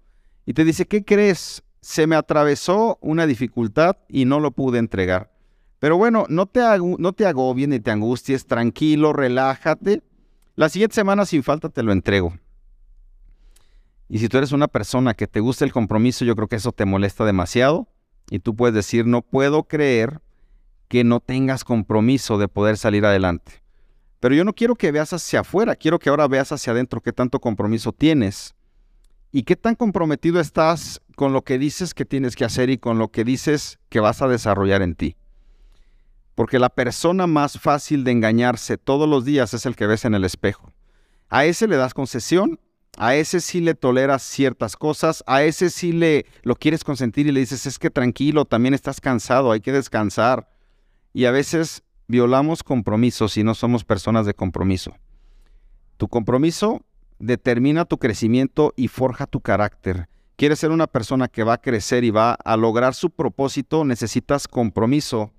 Y 0.47 0.53
te 0.53 0.65
dice, 0.65 0.87
¿qué 0.87 1.05
crees? 1.05 1.61
Se 1.79 2.07
me 2.07 2.15
atravesó 2.15 2.97
una 3.01 3.27
dificultad 3.27 3.97
y 4.09 4.25
no 4.25 4.39
lo 4.39 4.49
pude 4.49 4.79
entregar. 4.79 5.31
Pero 5.77 5.95
bueno, 5.95 6.25
no 6.27 6.47
te, 6.47 6.61
no 6.97 7.13
te 7.13 7.27
agobien 7.27 7.69
ni 7.69 7.79
te 7.79 7.91
angusties, 7.91 8.47
tranquilo, 8.47 9.13
relájate. 9.13 10.01
La 10.55 10.69
siguiente 10.69 10.95
semana 10.95 11.23
sin 11.23 11.43
falta 11.43 11.69
te 11.69 11.83
lo 11.83 11.91
entrego. 11.91 12.33
Y 14.09 14.17
si 14.17 14.27
tú 14.27 14.39
eres 14.39 14.53
una 14.53 14.69
persona 14.69 15.13
que 15.13 15.27
te 15.27 15.39
gusta 15.39 15.65
el 15.65 15.71
compromiso, 15.71 16.25
yo 16.25 16.35
creo 16.35 16.47
que 16.47 16.55
eso 16.55 16.71
te 16.71 16.85
molesta 16.85 17.25
demasiado. 17.25 17.87
Y 18.29 18.39
tú 18.39 18.55
puedes 18.55 18.75
decir, 18.75 19.05
no 19.05 19.21
puedo 19.21 19.63
creer 19.63 20.21
que 20.87 21.03
no 21.03 21.19
tengas 21.19 21.63
compromiso 21.63 22.37
de 22.37 22.47
poder 22.47 22.77
salir 22.77 23.05
adelante. 23.05 23.63
Pero 24.19 24.35
yo 24.35 24.43
no 24.43 24.53
quiero 24.53 24.75
que 24.75 24.91
veas 24.91 25.13
hacia 25.13 25.41
afuera, 25.41 25.75
quiero 25.75 25.99
que 25.99 26.09
ahora 26.09 26.27
veas 26.27 26.51
hacia 26.51 26.71
adentro 26.71 27.01
qué 27.01 27.13
tanto 27.13 27.39
compromiso 27.39 27.91
tienes 27.91 28.55
y 29.31 29.43
qué 29.43 29.55
tan 29.55 29.75
comprometido 29.75 30.39
estás 30.39 31.01
con 31.15 31.33
lo 31.33 31.43
que 31.43 31.59
dices 31.59 31.93
que 31.93 32.05
tienes 32.05 32.35
que 32.35 32.45
hacer 32.45 32.69
y 32.69 32.77
con 32.77 32.97
lo 32.97 33.09
que 33.09 33.23
dices 33.23 33.79
que 33.89 33.99
vas 33.99 34.21
a 34.21 34.27
desarrollar 34.27 34.81
en 34.81 34.95
ti. 34.95 35.15
Porque 36.35 36.59
la 36.59 36.69
persona 36.69 37.27
más 37.27 37.59
fácil 37.59 38.03
de 38.03 38.11
engañarse 38.11 38.77
todos 38.77 39.07
los 39.07 39.25
días 39.25 39.53
es 39.53 39.65
el 39.65 39.75
que 39.75 39.87
ves 39.87 40.05
en 40.05 40.13
el 40.13 40.23
espejo. 40.23 40.73
A 41.29 41.45
ese 41.45 41.67
le 41.67 41.75
das 41.75 41.93
concesión, 41.93 42.59
a 42.97 43.15
ese 43.15 43.41
sí 43.41 43.61
le 43.61 43.75
toleras 43.75 44.23
ciertas 44.23 44.75
cosas, 44.75 45.23
a 45.27 45.43
ese 45.43 45.69
sí 45.69 45.91
le 45.93 46.25
lo 46.41 46.55
quieres 46.55 46.83
consentir 46.83 47.27
y 47.27 47.31
le 47.31 47.39
dices, 47.39 47.65
es 47.65 47.77
que 47.79 47.89
tranquilo, 47.89 48.45
también 48.45 48.73
estás 48.73 48.99
cansado, 48.99 49.51
hay 49.51 49.61
que 49.61 49.71
descansar. 49.71 50.49
Y 51.13 51.25
a 51.25 51.31
veces 51.31 51.83
violamos 52.07 52.63
compromisos 52.63 53.37
y 53.37 53.43
no 53.43 53.53
somos 53.53 53.83
personas 53.83 54.25
de 54.25 54.33
compromiso. 54.33 54.95
Tu 55.97 56.07
compromiso 56.07 56.83
determina 57.19 57.85
tu 57.85 57.97
crecimiento 57.97 58.73
y 58.75 58.87
forja 58.87 59.27
tu 59.27 59.41
carácter. 59.41 60.09
Quieres 60.35 60.59
ser 60.59 60.71
una 60.71 60.87
persona 60.87 61.27
que 61.27 61.43
va 61.43 61.53
a 61.53 61.61
crecer 61.61 62.03
y 62.03 62.11
va 62.11 62.33
a 62.33 62.57
lograr 62.57 62.93
su 62.93 63.09
propósito, 63.09 63.85
necesitas 63.85 64.47
compromiso. 64.47 65.31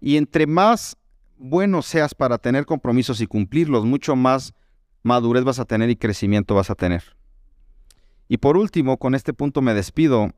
Y 0.00 0.16
entre 0.16 0.46
más 0.46 0.96
bueno 1.36 1.82
seas 1.82 2.14
para 2.14 2.38
tener 2.38 2.66
compromisos 2.66 3.20
y 3.20 3.26
cumplirlos, 3.26 3.84
mucho 3.84 4.16
más 4.16 4.54
madurez 5.02 5.44
vas 5.44 5.58
a 5.58 5.64
tener 5.64 5.90
y 5.90 5.96
crecimiento 5.96 6.54
vas 6.54 6.70
a 6.70 6.74
tener. 6.74 7.16
Y 8.28 8.38
por 8.38 8.56
último, 8.56 8.98
con 8.98 9.14
este 9.14 9.32
punto 9.32 9.62
me 9.62 9.74
despido. 9.74 10.32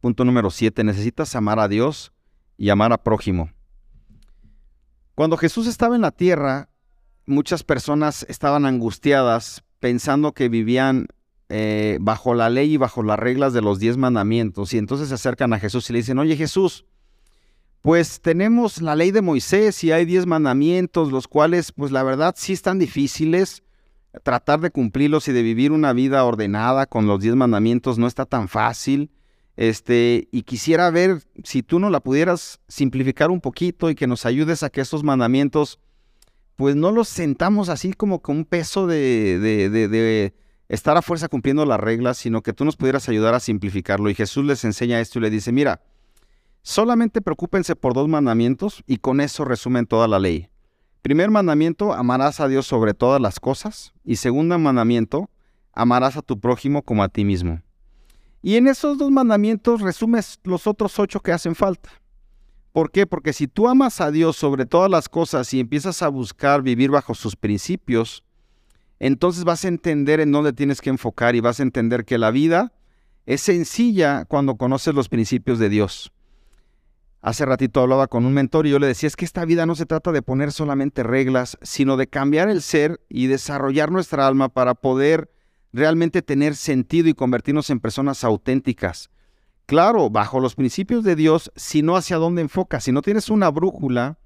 Punto 0.00 0.24
número 0.24 0.50
7, 0.50 0.84
necesitas 0.84 1.34
amar 1.36 1.58
a 1.58 1.68
Dios 1.68 2.12
y 2.58 2.70
amar 2.70 2.92
a 2.92 3.02
prójimo. 3.02 3.50
Cuando 5.14 5.36
Jesús 5.36 5.66
estaba 5.66 5.94
en 5.94 6.02
la 6.02 6.10
tierra, 6.10 6.68
muchas 7.24 7.62
personas 7.62 8.26
estaban 8.28 8.66
angustiadas 8.66 9.64
pensando 9.80 10.32
que 10.32 10.48
vivían 10.48 11.06
eh, 11.48 11.98
bajo 12.00 12.34
la 12.34 12.50
ley 12.50 12.74
y 12.74 12.76
bajo 12.76 13.02
las 13.02 13.18
reglas 13.18 13.52
de 13.52 13.62
los 13.62 13.78
diez 13.78 13.96
mandamientos. 13.96 14.74
Y 14.74 14.78
entonces 14.78 15.08
se 15.08 15.14
acercan 15.14 15.52
a 15.52 15.60
Jesús 15.60 15.88
y 15.88 15.92
le 15.92 16.00
dicen, 16.00 16.18
oye 16.18 16.36
Jesús, 16.36 16.84
pues 17.82 18.20
tenemos 18.20 18.82
la 18.82 18.96
ley 18.96 19.12
de 19.12 19.22
Moisés 19.22 19.84
y 19.84 19.92
hay 19.92 20.04
diez 20.04 20.26
mandamientos, 20.26 21.12
los 21.12 21.28
cuales 21.28 21.70
pues 21.70 21.92
la 21.92 22.02
verdad 22.02 22.34
sí 22.36 22.52
están 22.52 22.78
difíciles. 22.78 23.62
Tratar 24.22 24.60
de 24.60 24.70
cumplirlos 24.70 25.28
y 25.28 25.32
de 25.32 25.42
vivir 25.42 25.72
una 25.72 25.92
vida 25.92 26.24
ordenada 26.24 26.86
con 26.86 27.06
los 27.06 27.20
diez 27.20 27.34
mandamientos 27.34 27.98
no 27.98 28.06
está 28.06 28.24
tan 28.24 28.48
fácil. 28.48 29.10
Este, 29.56 30.28
y 30.32 30.42
quisiera 30.42 30.90
ver 30.90 31.22
si 31.42 31.62
tú 31.62 31.78
no 31.78 31.88
la 31.88 32.00
pudieras 32.00 32.60
simplificar 32.68 33.30
un 33.30 33.40
poquito 33.40 33.88
y 33.88 33.94
que 33.94 34.06
nos 34.06 34.26
ayudes 34.26 34.62
a 34.62 34.68
que 34.68 34.82
estos 34.82 35.02
mandamientos, 35.02 35.80
pues 36.56 36.76
no 36.76 36.92
los 36.92 37.08
sentamos 37.08 37.70
así 37.70 37.94
como 37.94 38.20
con 38.20 38.38
un 38.38 38.44
peso 38.44 38.86
de, 38.86 39.38
de, 39.38 39.70
de, 39.88 40.34
estar 40.68 40.96
a 40.96 41.02
fuerza 41.02 41.28
cumpliendo 41.28 41.64
las 41.64 41.80
reglas, 41.80 42.18
sino 42.18 42.42
que 42.42 42.52
tú 42.52 42.64
nos 42.66 42.76
pudieras 42.76 43.08
ayudar 43.08 43.34
a 43.34 43.40
simplificarlo. 43.40 44.10
Y 44.10 44.14
Jesús 44.14 44.44
les 44.44 44.64
enseña 44.64 45.00
esto 45.00 45.18
y 45.18 45.22
le 45.22 45.30
dice, 45.30 45.52
mira, 45.52 45.80
solamente 46.60 47.22
preocúpense 47.22 47.76
por 47.76 47.94
dos 47.94 48.08
mandamientos 48.08 48.82
y 48.86 48.98
con 48.98 49.22
eso 49.22 49.44
resumen 49.46 49.86
toda 49.86 50.06
la 50.06 50.18
ley. 50.18 50.50
Primer 51.06 51.30
mandamiento, 51.30 51.94
amarás 51.94 52.40
a 52.40 52.48
Dios 52.48 52.66
sobre 52.66 52.92
todas 52.92 53.20
las 53.20 53.38
cosas. 53.38 53.92
Y 54.02 54.16
segundo 54.16 54.58
mandamiento, 54.58 55.30
amarás 55.72 56.16
a 56.16 56.20
tu 56.20 56.40
prójimo 56.40 56.82
como 56.82 57.04
a 57.04 57.08
ti 57.08 57.24
mismo. 57.24 57.62
Y 58.42 58.56
en 58.56 58.66
esos 58.66 58.98
dos 58.98 59.12
mandamientos 59.12 59.82
resumes 59.82 60.40
los 60.42 60.66
otros 60.66 60.98
ocho 60.98 61.20
que 61.20 61.30
hacen 61.30 61.54
falta. 61.54 61.90
¿Por 62.72 62.90
qué? 62.90 63.06
Porque 63.06 63.32
si 63.32 63.46
tú 63.46 63.68
amas 63.68 64.00
a 64.00 64.10
Dios 64.10 64.34
sobre 64.34 64.66
todas 64.66 64.90
las 64.90 65.08
cosas 65.08 65.54
y 65.54 65.60
empiezas 65.60 66.02
a 66.02 66.08
buscar 66.08 66.62
vivir 66.62 66.90
bajo 66.90 67.14
sus 67.14 67.36
principios, 67.36 68.24
entonces 68.98 69.44
vas 69.44 69.64
a 69.64 69.68
entender 69.68 70.18
en 70.18 70.32
dónde 70.32 70.52
tienes 70.52 70.80
que 70.80 70.90
enfocar 70.90 71.36
y 71.36 71.40
vas 71.40 71.60
a 71.60 71.62
entender 71.62 72.04
que 72.04 72.18
la 72.18 72.32
vida 72.32 72.72
es 73.26 73.42
sencilla 73.42 74.24
cuando 74.24 74.56
conoces 74.56 74.92
los 74.92 75.08
principios 75.08 75.60
de 75.60 75.68
Dios. 75.68 76.10
Hace 77.26 77.44
ratito 77.44 77.80
hablaba 77.80 78.06
con 78.06 78.24
un 78.24 78.34
mentor 78.34 78.68
y 78.68 78.70
yo 78.70 78.78
le 78.78 78.86
decía, 78.86 79.08
es 79.08 79.16
que 79.16 79.24
esta 79.24 79.44
vida 79.44 79.66
no 79.66 79.74
se 79.74 79.84
trata 79.84 80.12
de 80.12 80.22
poner 80.22 80.52
solamente 80.52 81.02
reglas, 81.02 81.58
sino 81.60 81.96
de 81.96 82.06
cambiar 82.06 82.48
el 82.48 82.62
ser 82.62 83.00
y 83.08 83.26
desarrollar 83.26 83.90
nuestra 83.90 84.28
alma 84.28 84.48
para 84.48 84.76
poder 84.76 85.28
realmente 85.72 86.22
tener 86.22 86.54
sentido 86.54 87.08
y 87.08 87.14
convertirnos 87.14 87.68
en 87.70 87.80
personas 87.80 88.22
auténticas. 88.22 89.10
Claro, 89.66 90.08
bajo 90.08 90.38
los 90.38 90.54
principios 90.54 91.02
de 91.02 91.16
Dios, 91.16 91.50
si 91.56 91.82
no 91.82 91.96
hacia 91.96 92.18
dónde 92.18 92.42
enfocas, 92.42 92.84
si 92.84 92.92
no 92.92 93.02
tienes 93.02 93.28
una 93.28 93.50
brújula, 93.50 94.20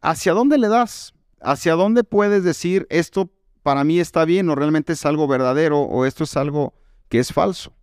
¿hacia 0.00 0.32
dónde 0.32 0.56
le 0.56 0.68
das? 0.68 1.12
¿Hacia 1.38 1.74
dónde 1.74 2.02
puedes 2.02 2.44
decir 2.44 2.86
esto 2.88 3.30
para 3.62 3.84
mí 3.84 4.00
está 4.00 4.24
bien 4.24 4.48
o 4.48 4.54
realmente 4.54 4.94
es 4.94 5.04
algo 5.04 5.28
verdadero 5.28 5.80
o 5.80 6.06
esto 6.06 6.24
es 6.24 6.34
algo 6.38 6.72
que 7.10 7.18
es 7.18 7.30
falso? 7.30 7.74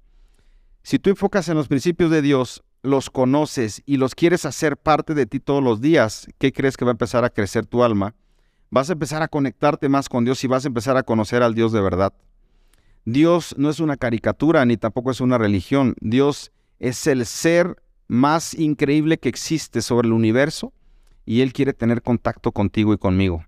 Si 0.81 0.97
tú 0.97 1.11
enfocas 1.11 1.47
en 1.49 1.55
los 1.55 1.67
principios 1.67 2.09
de 2.09 2.23
Dios, 2.23 2.63
los 2.81 3.09
conoces 3.09 3.81
y 3.85 3.97
los 3.97 4.15
quieres 4.15 4.45
hacer 4.45 4.77
parte 4.77 5.13
de 5.13 5.25
ti 5.25 5.39
todos 5.39 5.63
los 5.63 5.81
días, 5.81 6.27
¿qué 6.37 6.53
crees 6.53 6.77
que 6.77 6.85
va 6.85 6.91
a 6.91 6.93
empezar 6.93 7.25
a 7.25 7.29
crecer 7.29 7.65
tu 7.65 7.83
alma? 7.83 8.15
Vas 8.69 8.89
a 8.89 8.93
empezar 8.93 9.21
a 9.21 9.27
conectarte 9.27 9.89
más 9.89 10.09
con 10.09 10.25
Dios 10.25 10.43
y 10.43 10.47
vas 10.47 10.63
a 10.65 10.67
empezar 10.67 10.95
a 10.95 11.03
conocer 11.03 11.43
al 11.43 11.55
Dios 11.55 11.71
de 11.71 11.81
verdad. 11.81 12.13
Dios 13.05 13.55
no 13.57 13.69
es 13.69 13.79
una 13.79 13.97
caricatura 13.97 14.63
ni 14.65 14.77
tampoco 14.77 15.11
es 15.11 15.21
una 15.21 15.37
religión. 15.37 15.95
Dios 15.99 16.51
es 16.79 17.07
el 17.07 17.25
ser 17.25 17.81
más 18.07 18.53
increíble 18.53 19.17
que 19.17 19.29
existe 19.29 19.81
sobre 19.81 20.07
el 20.07 20.13
universo 20.13 20.73
y 21.25 21.41
Él 21.41 21.53
quiere 21.53 21.73
tener 21.73 22.01
contacto 22.01 22.51
contigo 22.51 22.93
y 22.93 22.97
conmigo. 22.97 23.43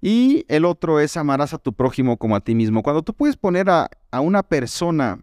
Y 0.00 0.44
el 0.48 0.64
otro 0.64 1.00
es 1.00 1.16
amarás 1.16 1.52
a 1.54 1.58
tu 1.58 1.72
prójimo 1.72 2.16
como 2.16 2.36
a 2.36 2.40
ti 2.40 2.54
mismo. 2.54 2.82
Cuando 2.82 3.02
tú 3.02 3.14
puedes 3.14 3.36
poner 3.36 3.68
a, 3.70 3.90
a 4.10 4.20
una 4.20 4.42
persona 4.42 5.20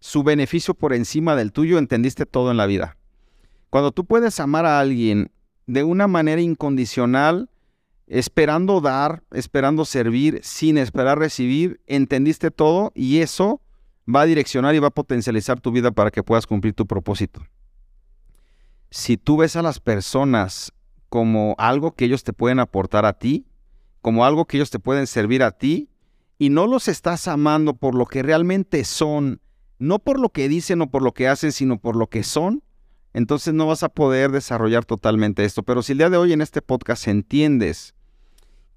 su 0.00 0.22
beneficio 0.22 0.74
por 0.74 0.92
encima 0.92 1.36
del 1.36 1.52
tuyo, 1.52 1.78
entendiste 1.78 2.26
todo 2.26 2.50
en 2.50 2.56
la 2.56 2.66
vida. 2.66 2.96
Cuando 3.68 3.92
tú 3.92 4.04
puedes 4.04 4.40
amar 4.40 4.66
a 4.66 4.80
alguien 4.80 5.30
de 5.66 5.84
una 5.84 6.08
manera 6.08 6.40
incondicional, 6.40 7.50
esperando 8.06 8.80
dar, 8.80 9.22
esperando 9.30 9.84
servir, 9.84 10.40
sin 10.42 10.78
esperar 10.78 11.18
recibir, 11.18 11.80
entendiste 11.86 12.50
todo 12.50 12.90
y 12.94 13.18
eso 13.18 13.60
va 14.12 14.22
a 14.22 14.26
direccionar 14.26 14.74
y 14.74 14.80
va 14.80 14.88
a 14.88 14.92
potencializar 14.92 15.60
tu 15.60 15.70
vida 15.70 15.92
para 15.92 16.10
que 16.10 16.24
puedas 16.24 16.46
cumplir 16.46 16.74
tu 16.74 16.86
propósito. 16.86 17.40
Si 18.90 19.16
tú 19.16 19.36
ves 19.36 19.54
a 19.54 19.62
las 19.62 19.78
personas 19.78 20.72
como 21.08 21.54
algo 21.58 21.92
que 21.92 22.06
ellos 22.06 22.24
te 22.24 22.32
pueden 22.32 22.58
aportar 22.58 23.06
a 23.06 23.12
ti, 23.12 23.46
como 24.02 24.24
algo 24.24 24.46
que 24.46 24.56
ellos 24.56 24.70
te 24.70 24.80
pueden 24.80 25.06
servir 25.06 25.44
a 25.44 25.52
ti, 25.52 25.88
y 26.38 26.48
no 26.48 26.66
los 26.66 26.88
estás 26.88 27.28
amando 27.28 27.74
por 27.74 27.94
lo 27.94 28.06
que 28.06 28.22
realmente 28.22 28.84
son, 28.84 29.40
no 29.80 29.98
por 29.98 30.20
lo 30.20 30.28
que 30.28 30.48
dicen 30.48 30.82
o 30.82 30.90
por 30.90 31.02
lo 31.02 31.12
que 31.12 31.26
hacen, 31.26 31.50
sino 31.50 31.78
por 31.78 31.96
lo 31.96 32.06
que 32.06 32.22
son, 32.22 32.62
entonces 33.12 33.54
no 33.54 33.66
vas 33.66 33.82
a 33.82 33.88
poder 33.88 34.30
desarrollar 34.30 34.84
totalmente 34.84 35.44
esto. 35.44 35.64
Pero 35.64 35.82
si 35.82 35.92
el 35.92 35.98
día 35.98 36.10
de 36.10 36.16
hoy 36.16 36.32
en 36.32 36.42
este 36.42 36.62
podcast 36.62 37.08
entiendes 37.08 37.94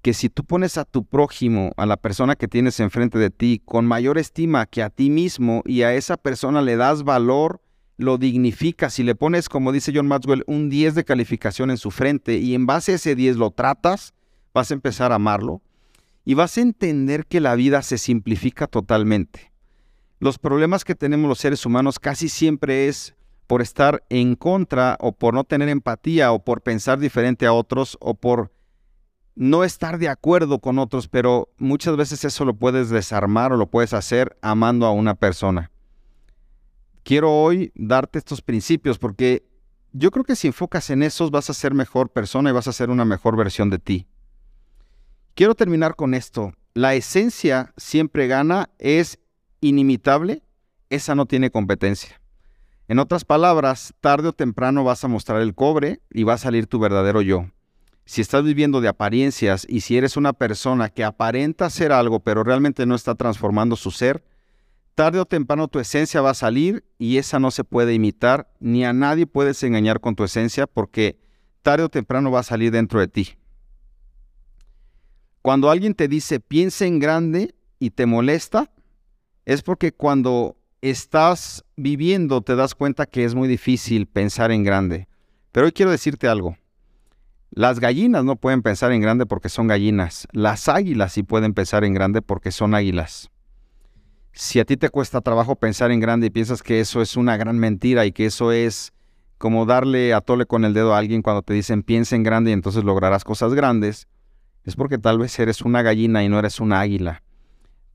que 0.02 0.14
si 0.14 0.28
tú 0.28 0.44
pones 0.44 0.76
a 0.76 0.84
tu 0.84 1.04
prójimo, 1.04 1.72
a 1.76 1.86
la 1.86 1.96
persona 1.96 2.36
que 2.36 2.48
tienes 2.48 2.80
enfrente 2.80 3.18
de 3.18 3.30
ti, 3.30 3.62
con 3.64 3.86
mayor 3.86 4.18
estima 4.18 4.66
que 4.66 4.82
a 4.82 4.90
ti 4.90 5.08
mismo 5.10 5.62
y 5.64 5.82
a 5.82 5.94
esa 5.94 6.16
persona 6.16 6.62
le 6.62 6.76
das 6.76 7.04
valor, 7.04 7.60
lo 7.96 8.18
dignificas, 8.18 8.94
si 8.94 9.02
le 9.02 9.14
pones, 9.14 9.48
como 9.48 9.72
dice 9.72 9.92
John 9.94 10.08
Maxwell, 10.08 10.42
un 10.46 10.68
10 10.68 10.94
de 10.94 11.04
calificación 11.04 11.70
en 11.70 11.78
su 11.78 11.90
frente 11.90 12.38
y 12.38 12.54
en 12.54 12.66
base 12.66 12.92
a 12.92 12.94
ese 12.96 13.14
10 13.14 13.36
lo 13.36 13.50
tratas, 13.50 14.14
vas 14.52 14.70
a 14.70 14.74
empezar 14.74 15.12
a 15.12 15.16
amarlo 15.16 15.62
y 16.24 16.34
vas 16.34 16.58
a 16.58 16.62
entender 16.62 17.26
que 17.26 17.40
la 17.40 17.54
vida 17.54 17.82
se 17.82 17.98
simplifica 17.98 18.66
totalmente. 18.66 19.53
Los 20.24 20.38
problemas 20.38 20.84
que 20.84 20.94
tenemos 20.94 21.28
los 21.28 21.38
seres 21.38 21.66
humanos 21.66 21.98
casi 21.98 22.30
siempre 22.30 22.88
es 22.88 23.14
por 23.46 23.60
estar 23.60 24.02
en 24.08 24.36
contra 24.36 24.96
o 24.98 25.12
por 25.12 25.34
no 25.34 25.44
tener 25.44 25.68
empatía 25.68 26.32
o 26.32 26.42
por 26.42 26.62
pensar 26.62 26.98
diferente 26.98 27.44
a 27.44 27.52
otros 27.52 27.98
o 28.00 28.14
por 28.14 28.50
no 29.34 29.64
estar 29.64 29.98
de 29.98 30.08
acuerdo 30.08 30.60
con 30.60 30.78
otros, 30.78 31.08
pero 31.08 31.52
muchas 31.58 31.98
veces 31.98 32.24
eso 32.24 32.46
lo 32.46 32.56
puedes 32.56 32.88
desarmar 32.88 33.52
o 33.52 33.58
lo 33.58 33.66
puedes 33.66 33.92
hacer 33.92 34.38
amando 34.40 34.86
a 34.86 34.92
una 34.92 35.14
persona. 35.14 35.70
Quiero 37.02 37.30
hoy 37.30 37.70
darte 37.74 38.18
estos 38.18 38.40
principios 38.40 38.98
porque 38.98 39.46
yo 39.92 40.10
creo 40.10 40.24
que 40.24 40.36
si 40.36 40.46
enfocas 40.46 40.88
en 40.88 41.02
esos 41.02 41.32
vas 41.32 41.50
a 41.50 41.52
ser 41.52 41.74
mejor 41.74 42.08
persona 42.08 42.48
y 42.48 42.54
vas 42.54 42.66
a 42.66 42.72
ser 42.72 42.88
una 42.88 43.04
mejor 43.04 43.36
versión 43.36 43.68
de 43.68 43.78
ti. 43.78 44.06
Quiero 45.34 45.54
terminar 45.54 45.96
con 45.96 46.14
esto. 46.14 46.54
La 46.72 46.94
esencia 46.94 47.74
siempre 47.76 48.26
gana, 48.26 48.70
es 48.78 49.18
inimitable, 49.68 50.42
esa 50.90 51.14
no 51.14 51.26
tiene 51.26 51.50
competencia. 51.50 52.20
En 52.88 52.98
otras 52.98 53.24
palabras, 53.24 53.94
tarde 54.00 54.28
o 54.28 54.32
temprano 54.32 54.84
vas 54.84 55.04
a 55.04 55.08
mostrar 55.08 55.40
el 55.40 55.54
cobre 55.54 56.00
y 56.10 56.24
va 56.24 56.34
a 56.34 56.38
salir 56.38 56.66
tu 56.66 56.78
verdadero 56.78 57.22
yo 57.22 57.46
si 58.04 58.20
estás 58.20 58.44
viviendo 58.44 58.80
de 58.80 58.88
apariencias 58.88 59.66
y 59.68 59.80
si 59.80 59.96
eres 59.96 60.16
una 60.16 60.32
persona 60.32 60.90
que 60.90 61.04
aparenta 61.04 61.70
ser 61.70 61.92
algo 61.92 62.20
pero 62.20 62.44
realmente 62.44 62.86
no 62.86 62.94
está 62.94 63.14
transformando 63.14 63.76
su 63.76 63.90
ser, 63.90 64.24
tarde 64.94 65.20
o 65.20 65.24
temprano 65.24 65.68
tu 65.68 65.78
esencia 65.80 66.20
va 66.20 66.30
a 66.30 66.34
salir 66.34 66.84
y 66.98 67.16
esa 67.16 67.38
no 67.38 67.50
se 67.50 67.64
puede 67.64 67.94
imitar, 67.94 68.52
ni 68.60 68.84
a 68.84 68.92
nadie 68.92 69.26
puedes 69.26 69.62
engañar 69.62 70.00
con 70.00 70.14
tu 70.14 70.24
esencia 70.24 70.66
porque 70.66 71.18
tarde 71.62 71.84
o 71.84 71.88
temprano 71.88 72.30
va 72.30 72.40
a 72.40 72.44
salir 72.44 72.70
dentro 72.70 73.00
de 73.00 73.08
ti. 73.08 73.38
Cuando 75.40 75.70
alguien 75.70 75.94
te 75.94 76.08
dice 76.08 76.40
piensa 76.40 76.86
en 76.86 76.98
grande 76.98 77.54
y 77.78 77.90
te 77.90 78.06
molesta, 78.06 78.70
es 79.44 79.62
porque 79.62 79.92
cuando 79.92 80.56
estás 80.80 81.64
viviendo 81.76 82.42
te 82.42 82.56
das 82.56 82.74
cuenta 82.74 83.06
que 83.06 83.24
es 83.24 83.34
muy 83.34 83.48
difícil 83.48 84.06
pensar 84.06 84.50
en 84.50 84.64
grande. 84.64 85.08
Pero 85.52 85.66
hoy 85.66 85.72
quiero 85.72 85.90
decirte 85.90 86.28
algo. 86.28 86.56
Las 87.50 87.78
gallinas 87.78 88.24
no 88.24 88.36
pueden 88.36 88.62
pensar 88.62 88.90
en 88.92 89.00
grande 89.00 89.26
porque 89.26 89.48
son 89.48 89.68
gallinas. 89.68 90.26
Las 90.32 90.68
águilas 90.68 91.12
sí 91.12 91.22
pueden 91.22 91.54
pensar 91.54 91.84
en 91.84 91.94
grande 91.94 92.20
porque 92.20 92.50
son 92.50 92.74
águilas. 92.74 93.30
Si 94.32 94.58
a 94.58 94.64
ti 94.64 94.76
te 94.76 94.90
cuesta 94.90 95.20
trabajo 95.20 95.54
pensar 95.54 95.92
en 95.92 96.00
grande 96.00 96.26
y 96.26 96.30
piensas 96.30 96.62
que 96.62 96.80
eso 96.80 97.00
es 97.00 97.16
una 97.16 97.36
gran 97.36 97.58
mentira 97.58 98.04
y 98.04 98.12
que 98.12 98.26
eso 98.26 98.50
es 98.50 98.92
como 99.38 99.66
darle 99.66 100.12
a 100.12 100.20
tole 100.20 100.46
con 100.46 100.64
el 100.64 100.74
dedo 100.74 100.94
a 100.94 100.98
alguien 100.98 101.22
cuando 101.22 101.42
te 101.42 101.54
dicen 101.54 101.82
piensa 101.82 102.16
en 102.16 102.24
grande 102.24 102.50
y 102.50 102.54
entonces 102.54 102.82
lograrás 102.82 103.24
cosas 103.24 103.54
grandes, 103.54 104.08
es 104.64 104.74
porque 104.74 104.98
tal 104.98 105.18
vez 105.18 105.38
eres 105.38 105.60
una 105.60 105.82
gallina 105.82 106.24
y 106.24 106.28
no 106.28 106.38
eres 106.38 106.60
una 106.60 106.80
águila. 106.80 107.23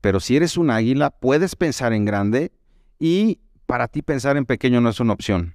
Pero 0.00 0.20
si 0.20 0.36
eres 0.36 0.56
un 0.56 0.70
águila, 0.70 1.10
puedes 1.10 1.56
pensar 1.56 1.92
en 1.92 2.04
grande 2.04 2.52
y 2.98 3.40
para 3.66 3.88
ti 3.88 4.02
pensar 4.02 4.36
en 4.36 4.46
pequeño 4.46 4.80
no 4.80 4.88
es 4.88 5.00
una 5.00 5.12
opción. 5.12 5.54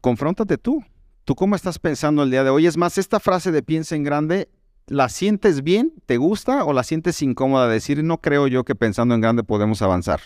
Confróntate 0.00 0.58
tú. 0.58 0.84
¿Tú 1.24 1.34
cómo 1.34 1.54
estás 1.54 1.78
pensando 1.78 2.22
el 2.22 2.30
día 2.30 2.44
de 2.44 2.50
hoy? 2.50 2.66
Es 2.66 2.76
más, 2.76 2.96
esta 2.96 3.20
frase 3.20 3.52
de 3.52 3.62
piensa 3.62 3.94
en 3.94 4.02
grande, 4.02 4.48
¿la 4.86 5.10
sientes 5.10 5.62
bien? 5.62 5.92
¿Te 6.06 6.16
gusta 6.16 6.64
o 6.64 6.72
la 6.72 6.82
sientes 6.82 7.20
incómoda? 7.20 7.68
Decir, 7.68 8.02
no 8.02 8.20
creo 8.20 8.46
yo 8.46 8.64
que 8.64 8.74
pensando 8.74 9.14
en 9.14 9.20
grande 9.20 9.44
podemos 9.44 9.82
avanzar. 9.82 10.20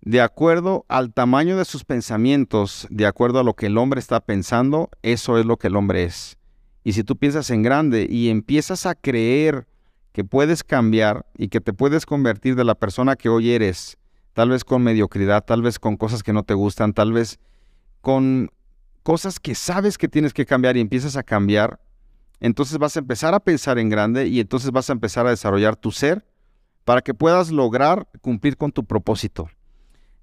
De 0.00 0.20
acuerdo 0.20 0.84
al 0.88 1.12
tamaño 1.12 1.56
de 1.56 1.64
sus 1.64 1.84
pensamientos, 1.84 2.88
de 2.90 3.06
acuerdo 3.06 3.38
a 3.38 3.44
lo 3.44 3.54
que 3.54 3.66
el 3.66 3.78
hombre 3.78 4.00
está 4.00 4.18
pensando, 4.18 4.90
eso 5.02 5.38
es 5.38 5.46
lo 5.46 5.58
que 5.58 5.68
el 5.68 5.76
hombre 5.76 6.02
es. 6.02 6.36
Y 6.82 6.94
si 6.94 7.04
tú 7.04 7.16
piensas 7.16 7.48
en 7.50 7.62
grande 7.62 8.08
y 8.10 8.28
empiezas 8.28 8.84
a 8.86 8.96
creer 8.96 9.68
que 10.12 10.24
puedes 10.24 10.62
cambiar 10.62 11.26
y 11.36 11.48
que 11.48 11.60
te 11.60 11.72
puedes 11.72 12.06
convertir 12.06 12.54
de 12.54 12.64
la 12.64 12.74
persona 12.74 13.16
que 13.16 13.28
hoy 13.28 13.50
eres, 13.52 13.96
tal 14.34 14.50
vez 14.50 14.64
con 14.64 14.82
mediocridad, 14.82 15.44
tal 15.44 15.62
vez 15.62 15.78
con 15.78 15.96
cosas 15.96 16.22
que 16.22 16.32
no 16.32 16.42
te 16.42 16.54
gustan, 16.54 16.92
tal 16.92 17.12
vez 17.12 17.38
con 18.00 18.50
cosas 19.02 19.40
que 19.40 19.54
sabes 19.54 19.98
que 19.98 20.08
tienes 20.08 20.34
que 20.34 20.46
cambiar 20.46 20.76
y 20.76 20.80
empiezas 20.80 21.16
a 21.16 21.22
cambiar, 21.22 21.80
entonces 22.40 22.78
vas 22.78 22.96
a 22.96 23.00
empezar 23.00 23.34
a 23.34 23.40
pensar 23.40 23.78
en 23.78 23.88
grande 23.88 24.26
y 24.26 24.40
entonces 24.40 24.70
vas 24.70 24.90
a 24.90 24.92
empezar 24.92 25.26
a 25.26 25.30
desarrollar 25.30 25.76
tu 25.76 25.90
ser 25.90 26.24
para 26.84 27.00
que 27.00 27.14
puedas 27.14 27.50
lograr 27.50 28.08
cumplir 28.20 28.56
con 28.56 28.72
tu 28.72 28.84
propósito. 28.84 29.48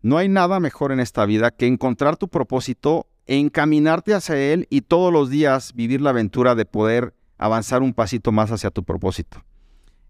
No 0.02 0.18
hay 0.18 0.30
nada 0.30 0.60
mejor 0.60 0.92
en 0.92 1.00
esta 1.00 1.26
vida 1.26 1.52
que 1.52 1.68
encontrar 1.68 2.16
tu 2.16 2.28
propósito, 2.28 3.08
encaminarte 3.26 4.14
hacia 4.14 4.38
él 4.38 4.68
y 4.70 4.82
todos 4.82 5.12
los 5.12 5.30
días 5.30 5.74
vivir 5.74 6.02
la 6.02 6.12
aventura 6.12 6.56
de 6.56 6.66
poder 6.66 7.16
avanzar 7.38 7.82
un 7.82 7.94
pasito 7.94 8.32
más 8.32 8.52
hacia 8.52 8.70
tu 8.70 8.84
propósito 8.84 9.44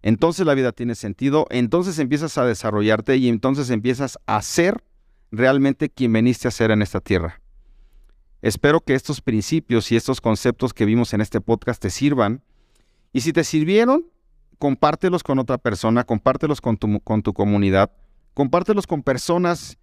entonces 0.02 0.46
la 0.46 0.54
vida 0.54 0.72
tiene 0.72 0.96
sentido, 0.96 1.46
entonces 1.50 2.00
empiezas 2.00 2.38
a 2.38 2.46
desarrollarte 2.46 3.18
y 3.18 3.28
entonces 3.28 3.70
empiezas 3.70 4.18
a 4.26 4.42
ser 4.42 4.84
realmente 5.32 5.90
quien 5.90 6.14
veniste 6.14 6.48
a 6.48 6.52
ser 6.52 6.72
en 6.72 6.82
esta 6.82 7.02
tierra. 7.02 7.42
Espero 8.42 8.80
que 8.80 8.96
estos 8.96 9.20
principios 9.20 9.92
y 9.92 9.98
estos 9.98 10.22
conceptos 10.22 10.74
que 10.74 10.86
vimos 10.86 11.14
en 11.14 11.22
este 11.22 11.42
podcast 11.42 11.82
te 11.82 11.90
sirvan. 11.90 12.42
Y 13.12 13.22
si 13.22 13.34
te 13.34 13.44
sirvieron, 13.44 14.06
compártelos 14.58 15.24
con 15.24 15.40
otra 15.40 15.58
persona, 15.58 16.06
compártelos 16.06 16.62
con 16.62 16.78
tu, 16.78 17.02
con 17.02 17.22
tu 17.22 17.34
comunidad, 17.34 17.92
compártelos 18.34 18.88
con 18.88 19.04
personas 19.04 19.78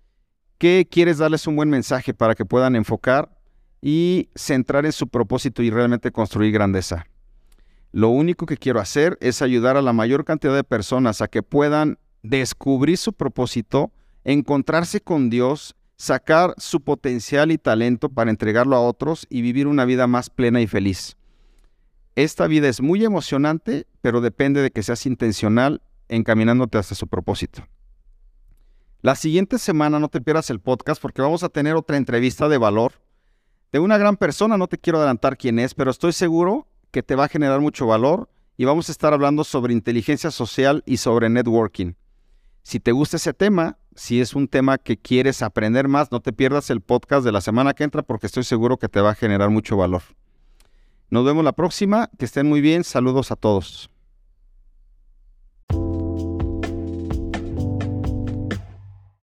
que 0.57 0.89
quieres 0.91 1.19
darles 1.19 1.47
un 1.47 1.57
buen 1.57 1.69
mensaje 1.69 2.15
para 2.15 2.35
que 2.35 2.47
puedan 2.47 2.77
enfocar 2.77 3.37
y 3.83 4.31
centrar 4.35 4.87
en 4.87 4.93
su 4.93 5.09
propósito 5.09 5.63
y 5.63 5.71
realmente 5.71 6.11
construir 6.11 6.53
grandeza. 6.53 7.07
Lo 7.97 8.11
único 8.11 8.45
que 8.45 8.59
quiero 8.59 8.79
hacer 8.79 9.17
es 9.23 9.41
ayudar 9.41 9.79
a 9.79 9.81
la 9.81 9.95
mayor 9.95 10.27
cantidad 10.27 10.55
de 10.55 10.65
personas 10.65 11.23
a 11.23 11.29
que 11.29 11.43
puedan 11.43 11.99
descubrir 12.23 12.99
su 12.99 13.15
propósito, 13.15 13.91
encontrarse 14.23 15.01
con 15.01 15.31
Dios, 15.31 15.77
sacar 15.97 16.53
su 16.59 16.83
potencial 16.83 17.51
y 17.53 17.57
talento 17.57 18.11
para 18.11 18.29
entregarlo 18.31 18.77
a 18.77 18.83
otros 18.83 19.27
y 19.31 19.41
vivir 19.41 19.67
una 19.67 19.87
vida 19.87 20.07
más 20.07 20.29
plena 20.29 20.61
y 20.61 20.67
feliz. 20.67 21.17
Esta 22.17 22.47
vida 22.47 22.69
es 22.69 22.83
muy 22.83 23.03
emocionante, 23.03 23.87
pero 24.03 24.21
depende 24.21 24.61
de 24.61 24.71
que 24.71 24.83
seas 24.83 25.07
intencional 25.07 25.81
encaminándote 26.11 26.77
hacia 26.77 26.97
su 26.97 27.07
propósito. 27.07 27.67
La 29.01 29.15
siguiente 29.15 29.59
semana 29.59 29.99
no 29.99 30.11
te 30.11 30.21
pierdas 30.21 30.51
el 30.51 30.61
podcast 30.61 31.01
porque 31.01 31.23
vamos 31.23 31.45
a 31.45 31.49
tener 31.49 31.77
otra 31.77 31.97
entrevista 31.97 32.51
de 32.51 32.59
valor 32.59 32.93
de 33.73 33.79
una 33.79 33.97
gran 33.97 34.19
persona. 34.19 34.59
No 34.59 34.69
te 34.69 34.77
quiero 34.77 34.99
adelantar 34.99 35.39
quién 35.39 35.59
es, 35.59 35.73
pero 35.73 35.91
estoy 35.91 36.13
seguro 36.13 36.67
que 36.91 37.03
te 37.03 37.15
va 37.15 37.25
a 37.25 37.29
generar 37.29 37.61
mucho 37.61 37.87
valor 37.87 38.29
y 38.57 38.65
vamos 38.65 38.89
a 38.89 38.93
estar 38.93 39.13
hablando 39.13 39.45
sobre 39.45 39.73
inteligencia 39.73 40.31
social 40.31 40.83
y 40.87 40.97
sobre 40.97 41.29
networking. 41.29 41.95
Si 42.63 42.81
te 42.81 42.93
gusta 42.93 43.17
ese 43.17 43.33
tema, 43.33 43.79
si 43.95 44.21
es 44.21 44.35
un 44.35 44.49
tema 44.49 44.79
que 44.79 44.97
quieres 44.97 45.43
aprender 45.43 45.89
más, 45.89 46.11
no 46.11 46.21
te 46.21 46.33
pierdas 46.33 46.71
el 46.71 46.81
podcast 46.81 47.25
de 47.25 47.33
la 47.33 47.41
semana 47.41 47.75
que 47.75 47.85
entra 47.85 48.03
porque 48.03 48.27
estoy 48.27 48.45
seguro 48.45 48.79
que 48.79 48.89
te 48.89 49.01
va 49.01 49.11
a 49.11 49.15
generar 49.15 49.51
mucho 49.51 49.77
valor. 49.77 50.03
Nos 51.09 51.25
vemos 51.25 51.45
la 51.45 51.53
próxima, 51.53 52.11
que 52.19 52.25
estén 52.25 52.49
muy 52.49 52.61
bien, 52.61 52.83
saludos 52.83 53.31
a 53.31 53.37
todos. 53.37 53.91